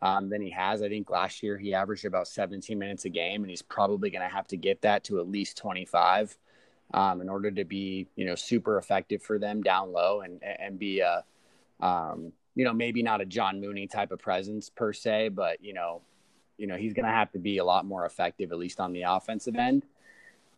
[0.00, 0.82] um, than he has.
[0.82, 4.28] I think last year he averaged about 17 minutes a game, and he's probably going
[4.28, 6.36] to have to get that to at least 25
[6.94, 10.78] um, in order to be, you know, super effective for them down low and and
[10.78, 11.24] be a,
[11.80, 15.72] um, you know, maybe not a John Mooney type of presence per se, but you
[15.72, 16.02] know,
[16.58, 18.92] you know, he's going to have to be a lot more effective, at least on
[18.92, 19.84] the offensive end.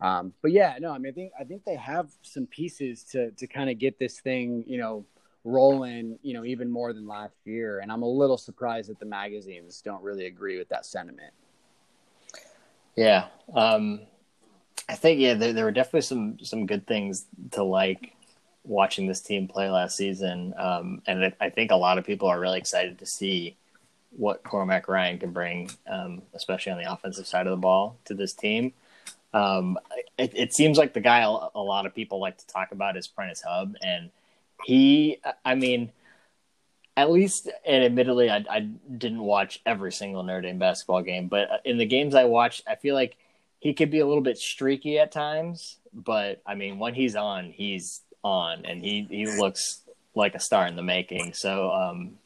[0.00, 3.30] Um, but yeah, no, I mean, I think I think they have some pieces to
[3.32, 5.04] to kind of get this thing, you know,
[5.44, 7.80] rolling, you know, even more than last year.
[7.80, 11.32] And I'm a little surprised that the magazines don't really agree with that sentiment.
[12.96, 13.26] Yeah.
[13.54, 14.00] Um,
[14.88, 18.14] I think, yeah, there, there were definitely some, some good things to like
[18.64, 20.54] watching this team play last season.
[20.56, 23.56] Um, and I think a lot of people are really excited to see
[24.16, 28.14] what Cormac Ryan can bring, um, especially on the offensive side of the ball to
[28.14, 28.72] this team.
[29.32, 29.78] Um,
[30.16, 33.08] it, it, seems like the guy a, lot of people like to talk about is
[33.08, 34.10] Prentiss Hubb, and
[34.64, 35.90] he, I mean,
[36.96, 41.48] at least, and admittedly, I, I didn't watch every single Notre Dame basketball game, but
[41.64, 43.16] in the games I watched, I feel like
[43.58, 45.78] he could be a little bit streaky at times.
[45.92, 49.80] But I mean, when he's on, he's on, and he he looks
[50.14, 51.32] like a star in the making.
[51.34, 52.18] So um,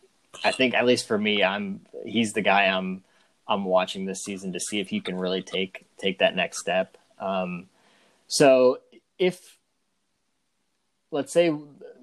[0.44, 3.02] I think, at least for me, I'm he's the guy I'm
[3.46, 6.96] I'm watching this season to see if he can really take take that next step.
[7.18, 7.68] Um,
[8.26, 8.78] so
[9.18, 9.56] if
[11.10, 11.54] let's say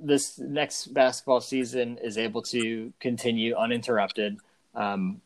[0.01, 4.39] this next basketball season is able to continue uninterrupted,
[4.73, 5.21] um,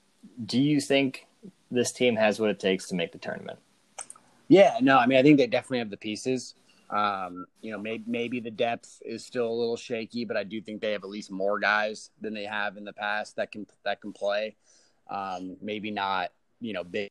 [0.45, 1.25] do you think
[1.71, 3.59] this team has what it takes to make the tournament?
[4.47, 6.55] Yeah, no, I mean, I think they definitely have the pieces.
[6.89, 10.59] Um, you know, maybe maybe the depth is still a little shaky, but I do
[10.61, 13.67] think they have at least more guys than they have in the past that can
[13.85, 14.55] that can play.
[15.09, 17.09] Um, maybe not, you know, big.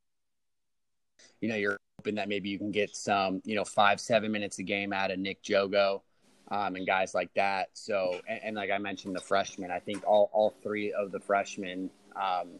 [1.40, 4.58] You know, you're hoping that maybe you can get some, you know, five seven minutes
[4.58, 6.02] a game out of Nick Djogo
[6.50, 7.70] um, and guys like that.
[7.74, 11.20] So, and, and, like I mentioned, the freshmen, I think all, all three of the
[11.20, 12.58] freshmen um,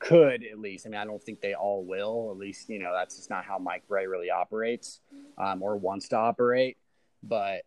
[0.00, 0.86] could at least.
[0.86, 2.30] I mean, I don't think they all will.
[2.32, 5.00] At least, you know, that's just not how Mike Brey really operates
[5.38, 6.76] um, or wants to operate.
[7.22, 7.62] But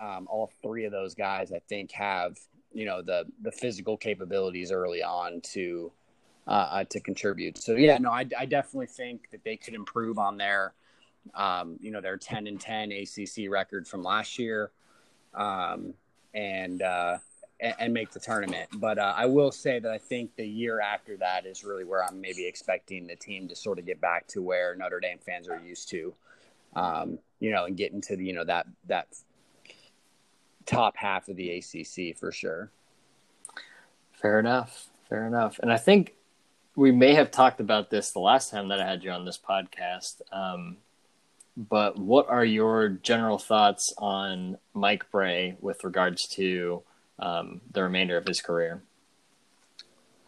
[0.00, 2.38] um, all three of those guys, I think, have
[2.72, 5.92] you know the the physical capabilities early on to
[6.46, 7.58] uh, uh, to contribute.
[7.58, 10.72] So yeah, no, I, I definitely think that they could improve on their
[11.34, 14.72] um, you know their 10 and 10 ACC record from last year
[15.34, 15.94] um,
[16.34, 17.18] and, uh,
[17.62, 18.68] and make the tournament.
[18.74, 22.04] But uh, I will say that I think the year after that is really where
[22.04, 25.48] I'm maybe expecting the team to sort of get back to where Notre Dame fans
[25.48, 26.14] are used to,
[26.74, 29.08] um, you know, and get into the, you know that that
[30.66, 32.70] top half of the ACC for sure.
[34.12, 34.88] Fair enough.
[35.08, 35.58] Fair enough.
[35.60, 36.14] And I think
[36.76, 39.38] we may have talked about this the last time that I had you on this
[39.38, 40.22] podcast.
[40.32, 40.78] Um,
[41.56, 46.82] but what are your general thoughts on Mike Brey with regards to
[47.22, 48.82] um, the remainder of his career?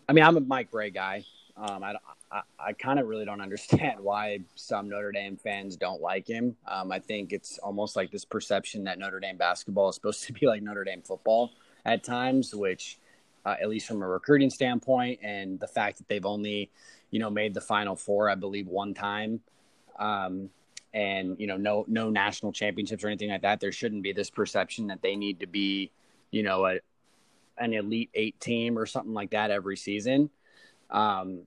[0.08, 1.24] I mean, I'm a Mike Brey guy.
[1.56, 1.94] Um, I,
[2.30, 6.56] I, I kind of really don't understand why some Notre Dame fans don't like him.
[6.66, 10.32] Um, I think it's almost like this perception that Notre Dame basketball is supposed to
[10.32, 11.50] be like Notre Dame football
[11.84, 12.98] at times, which,
[13.44, 16.70] uh, at least from a recruiting standpoint, and the fact that they've only,
[17.10, 19.40] you know, made the Final Four, I believe, one time.
[19.98, 20.50] Um,
[20.92, 24.30] and you know no no national championships or anything like that there shouldn't be this
[24.30, 25.90] perception that they need to be
[26.34, 26.78] you know a
[27.58, 30.28] an elite eight team or something like that every season
[30.90, 31.42] um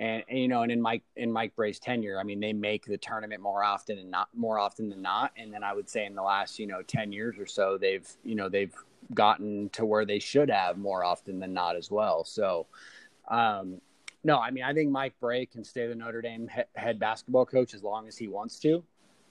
[0.00, 2.84] and, and, you know and in mike in mike Brey's tenure i mean they make
[2.84, 6.06] the tournament more often and not more often than not and then i would say
[6.06, 8.74] in the last you know 10 years or so they've you know they've
[9.14, 12.24] gotten to where they should have more often than not as well.
[12.24, 12.66] So,
[13.28, 13.80] um,
[14.24, 17.46] no, I mean, I think Mike Brey can stay the Notre Dame he- head basketball
[17.46, 18.82] coach as long as he wants to.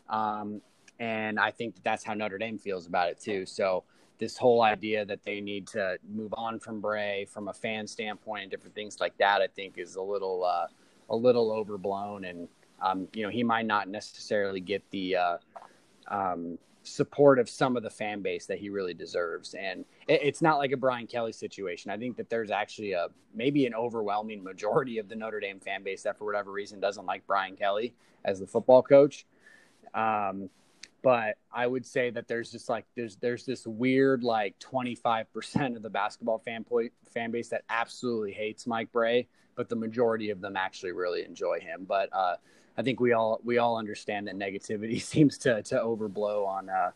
[0.09, 0.61] Um,
[0.99, 3.45] and I think that that's how Notre Dame feels about it too.
[3.45, 3.83] So,
[4.17, 8.43] this whole idea that they need to move on from Brey from a fan standpoint
[8.43, 10.67] and different things like that, I think is a little, uh,
[11.09, 12.25] a little overblown.
[12.25, 12.47] And,
[12.81, 15.37] um, you know, he might not necessarily get the, uh,
[16.07, 19.53] um, support of some of the fan base that he really deserves.
[19.53, 21.91] And it, it's not like a Brian Kelly situation.
[21.91, 25.83] I think that there's actually a maybe an overwhelming majority of the Notre Dame fan
[25.83, 27.93] base that for whatever reason doesn't like Brian Kelly
[28.25, 29.25] as the football coach.
[29.93, 30.49] Um,
[31.01, 35.81] but I would say that there's just like there's there's this weird like 25% of
[35.81, 40.41] the basketball fan po- fan base that absolutely hates Mike Brey, but the majority of
[40.41, 41.85] them actually really enjoy him.
[41.87, 42.35] But uh,
[42.77, 46.91] I think we all we all understand that negativity seems to to overblow on uh,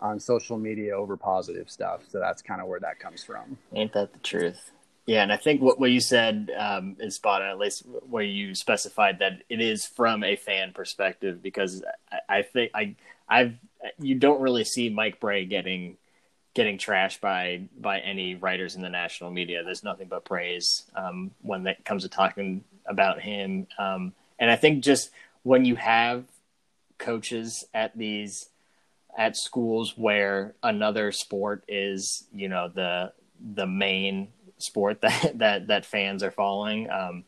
[0.00, 2.02] on social media over positive stuff.
[2.08, 3.58] So that's kind of where that comes from.
[3.74, 4.70] Ain't that the truth?
[5.06, 7.48] Yeah, and I think what, what you said um, is spot on.
[7.50, 12.42] At least where you specified that it is from a fan perspective, because I, I
[12.42, 12.96] think I
[13.28, 13.54] I've
[13.98, 15.96] you don't really see Mike Brey getting
[16.54, 19.64] getting trashed by by any writers in the national media.
[19.64, 23.66] There's nothing but praise um, when it comes to talking about him.
[23.78, 25.10] Um, and I think just
[25.42, 26.24] when you have
[26.98, 28.48] coaches at these
[29.16, 33.12] at schools where another sport is, you know, the
[33.54, 37.24] the main sport that that that fans are following, um,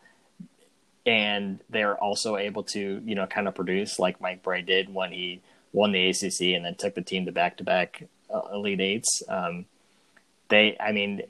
[1.04, 5.10] and they're also able to, you know, kind of produce like Mike Brey did when
[5.12, 5.40] he
[5.76, 8.02] won the ACC and then took the team to back to back
[8.52, 9.22] Elite Eights.
[9.28, 9.66] Um,
[10.48, 11.22] they, I mean,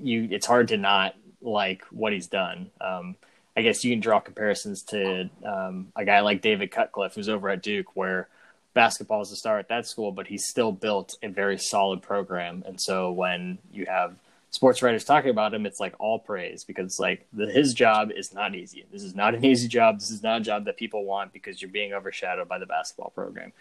[0.00, 2.70] you, it's hard to not like what he's done.
[2.80, 3.16] Um,
[3.56, 7.48] I guess you can draw comparisons to um, a guy like David Cutcliffe, who's over
[7.48, 8.28] at Duke, where
[8.74, 12.62] basketball is the star at that school, but he's still built a very solid program.
[12.66, 14.16] And so when you have
[14.50, 18.34] sports writers talking about him, it's like all praise because like the, his job is
[18.34, 18.84] not easy.
[18.92, 20.00] This is not an easy job.
[20.00, 23.10] This is not a job that people want because you're being overshadowed by the basketball
[23.10, 23.52] program.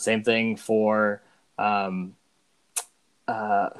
[0.00, 1.22] Same thing for
[1.58, 2.16] um,
[3.28, 3.70] uh,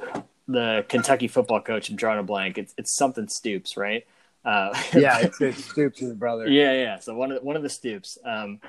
[0.47, 1.89] the Kentucky football coach.
[1.89, 2.57] I'm drawing a blank.
[2.57, 4.05] It's it's something Stoops, right?
[4.43, 6.47] Uh, yeah, it's, it's Stoops' brother.
[6.47, 6.99] Yeah, yeah.
[6.99, 8.17] So one of the, one of the Stoops.
[8.25, 8.59] Um,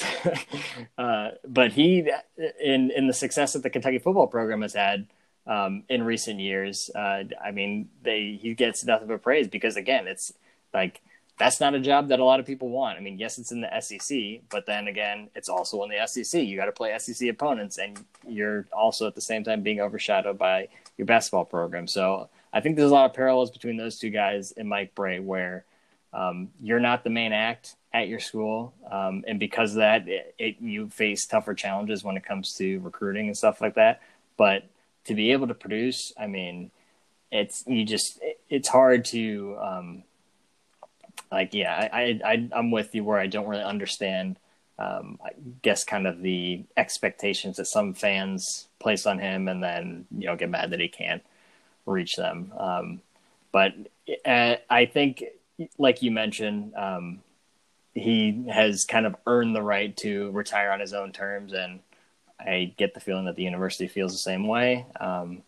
[0.98, 2.10] uh, but he,
[2.60, 5.06] in in the success that the Kentucky football program has had
[5.46, 10.08] um, in recent years, uh, I mean, they he gets nothing but praise because again,
[10.08, 10.32] it's
[10.72, 11.00] like
[11.38, 12.96] that's not a job that a lot of people want.
[12.96, 16.42] I mean, yes, it's in the SEC, but then again, it's also in the SEC.
[16.42, 20.38] You got to play SEC opponents, and you're also at the same time being overshadowed
[20.38, 21.88] by your basketball program.
[21.88, 25.18] So I think there's a lot of parallels between those two guys and Mike Brey,
[25.18, 25.64] where
[26.12, 30.34] um, you're not the main act at your school, um, and because of that, it,
[30.38, 34.00] it, you face tougher challenges when it comes to recruiting and stuff like that.
[34.36, 34.64] But
[35.06, 36.70] to be able to produce, I mean,
[37.32, 39.56] it's you just it, it's hard to.
[39.60, 40.04] Um,
[41.34, 44.38] like yeah I, I i'm with you where i don't really understand
[44.78, 45.30] um, i
[45.62, 50.36] guess kind of the expectations that some fans place on him and then you know
[50.36, 51.22] get mad that he can't
[51.86, 52.52] reach them.
[52.56, 53.00] Um,
[53.52, 53.74] but
[54.24, 55.24] uh, i think
[55.78, 57.20] like you mentioned um,
[57.94, 61.80] he has kind of earned the right to retire on his own terms and
[62.40, 64.86] i get the feeling that the university feels the same way.
[65.00, 65.42] Um,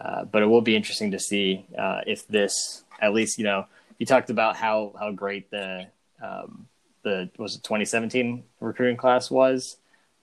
[0.00, 3.66] uh, but it will be interesting to see uh, if this at least you know
[4.02, 5.86] you talked about how how great the
[6.20, 6.66] um,
[7.04, 9.76] the was it 2017 recruiting class was.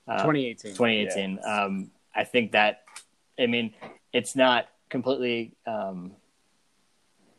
[0.06, 0.72] Uh, 2018.
[0.72, 1.40] 2018.
[1.42, 1.64] Yeah.
[1.64, 2.84] Um, I think that
[3.40, 3.74] I mean
[4.12, 6.12] it's not completely um,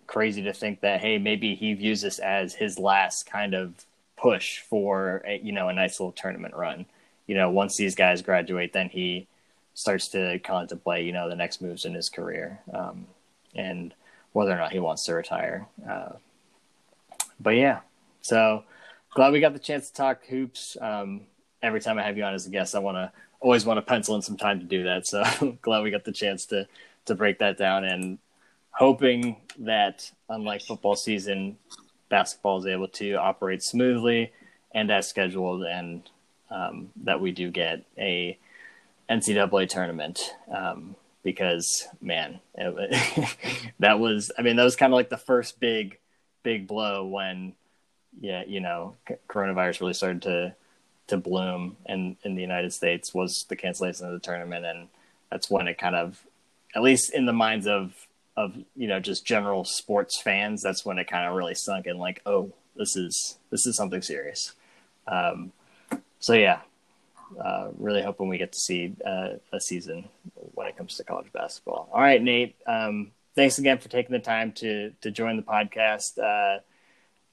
[0.07, 3.75] crazy to think that hey maybe he views this as his last kind of
[4.17, 6.87] push for a, you know a nice little tournament run.
[7.27, 9.29] You know, once these guys graduate, then he
[9.75, 13.09] starts to contemplate you know the next moves in his career um,
[13.55, 13.93] and
[14.33, 15.69] whether or not he wants to retire.
[15.87, 16.13] Uh,
[17.41, 17.81] but yeah,
[18.21, 18.65] so
[19.15, 20.77] glad we got the chance to talk hoops.
[20.81, 21.23] Um,
[21.63, 23.83] every time I have you on as a guest, I want to always want to
[23.83, 25.07] pencil in some time to do that.
[25.07, 25.25] So
[25.63, 26.67] glad we got the chance to
[27.07, 28.19] to break that down and
[28.71, 31.57] hoping that unlike football season,
[32.09, 34.33] basketball is able to operate smoothly
[34.73, 36.09] and as scheduled, and
[36.51, 38.39] um, that we do get a
[39.09, 40.35] NCAA tournament.
[40.53, 45.61] Um, because man, it, that was I mean that was kind of like the first
[45.61, 45.99] big
[46.43, 47.55] big blow when,
[48.21, 48.97] yeah, you know,
[49.29, 50.55] coronavirus really started to
[51.09, 54.89] to bloom in in the United States was the cancellation of the tournament, and
[55.31, 56.25] that's when it kind of,
[56.75, 60.99] at least in the minds of of you know just general sports fans, that's when
[60.99, 61.99] it kind of really sunk in.
[61.99, 64.55] Like, oh, this is this is something serious.
[65.07, 65.53] Um,
[66.21, 66.61] so yeah,
[67.43, 70.09] uh, really hoping we get to see uh, a season
[70.55, 71.89] when it comes to college basketball.
[71.93, 72.57] All right, Nate.
[72.67, 76.19] Um, thanks again for taking the time to to join the podcast.
[76.19, 76.61] Uh,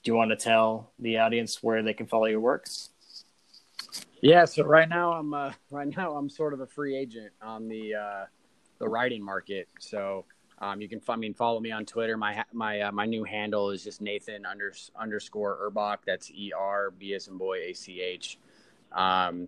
[0.04, 2.90] do you want to tell the audience where they can follow your works?
[4.22, 7.68] Yeah, so right now I'm uh, right now I'm sort of a free agent on
[7.68, 8.26] the uh,
[8.80, 9.68] the writing market.
[9.80, 10.26] So
[10.60, 12.18] um, you can I mean follow me on Twitter.
[12.18, 16.00] My my uh, my new handle is just Nathan under, underscore Erbach.
[16.06, 18.40] That's E R B as in boy A C H.
[18.92, 19.48] Um,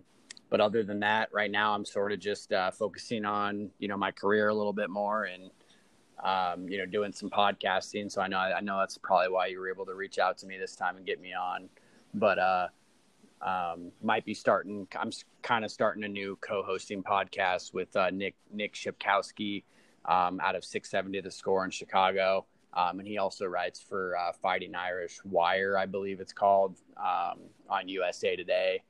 [0.50, 3.96] but other than that, right now I'm sort of just uh, focusing on you know
[3.96, 5.50] my career a little bit more and
[6.24, 8.10] um, you know doing some podcasting.
[8.10, 10.46] So I know I know that's probably why you were able to reach out to
[10.46, 11.68] me this time and get me on.
[12.14, 12.68] But uh,
[13.42, 14.86] um, might be starting.
[14.98, 15.10] I'm
[15.42, 19.64] kind of starting a new co-hosting podcast with uh, Nick Nick Shepkowski
[20.06, 24.32] um, out of 670 The Score in Chicago, um, and he also writes for uh,
[24.32, 28.82] Fighting Irish Wire, I believe it's called, um, on USA Today.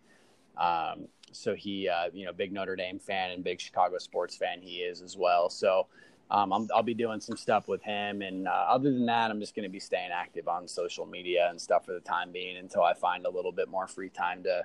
[0.59, 4.61] Um, so he, uh, you know, big Notre Dame fan and big Chicago sports fan
[4.61, 5.49] he is as well.
[5.49, 5.87] So
[6.31, 8.23] um, i will be doing some stuff with him.
[8.23, 11.49] And uh, other than that, I'm just going to be staying active on social media
[11.51, 14.43] and stuff for the time being until I find a little bit more free time
[14.45, 14.65] to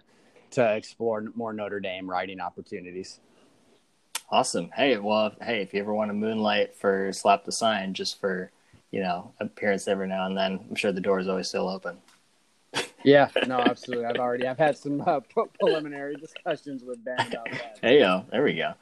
[0.52, 3.20] to explore more Notre Dame writing opportunities.
[4.30, 4.70] Awesome.
[4.76, 8.52] Hey, well, hey, if you ever want to moonlight for Slap the Sign, just for
[8.92, 11.98] you know appearance every now and then, I'm sure the door is always still open.
[13.04, 14.08] Yeah, no, absolutely.
[14.08, 15.20] I've already I've had some uh,
[15.60, 17.78] preliminary discussions with Ben about that.
[17.80, 18.74] Hey, yo, there we go.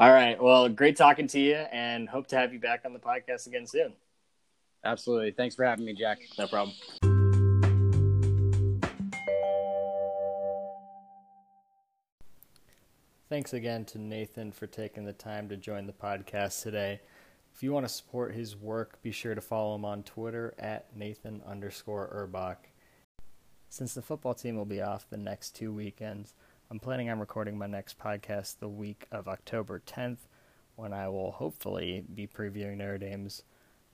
[0.00, 0.42] All right.
[0.42, 3.66] Well, great talking to you and hope to have you back on the podcast again
[3.66, 3.92] soon.
[4.82, 5.32] Absolutely.
[5.32, 6.20] Thanks for having me, Jack.
[6.38, 6.74] No problem.
[13.28, 17.02] Thanks again to Nathan for taking the time to join the podcast today.
[17.54, 20.96] If you want to support his work, be sure to follow him on Twitter at
[20.96, 22.70] Nathan underscore Erbach.
[23.68, 26.32] Since the football team will be off the next two weekends,
[26.72, 30.18] I'm planning on recording my next podcast the week of October 10th,
[30.76, 33.42] when I will hopefully be previewing Notre Dame's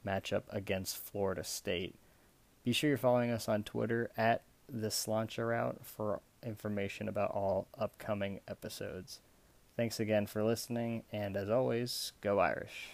[0.07, 1.95] matchup against Florida State.
[2.65, 7.67] Be sure you're following us on Twitter at the Slancha Route for information about all
[7.79, 9.21] upcoming episodes.
[9.75, 12.91] Thanks again for listening, and as always, go Irish.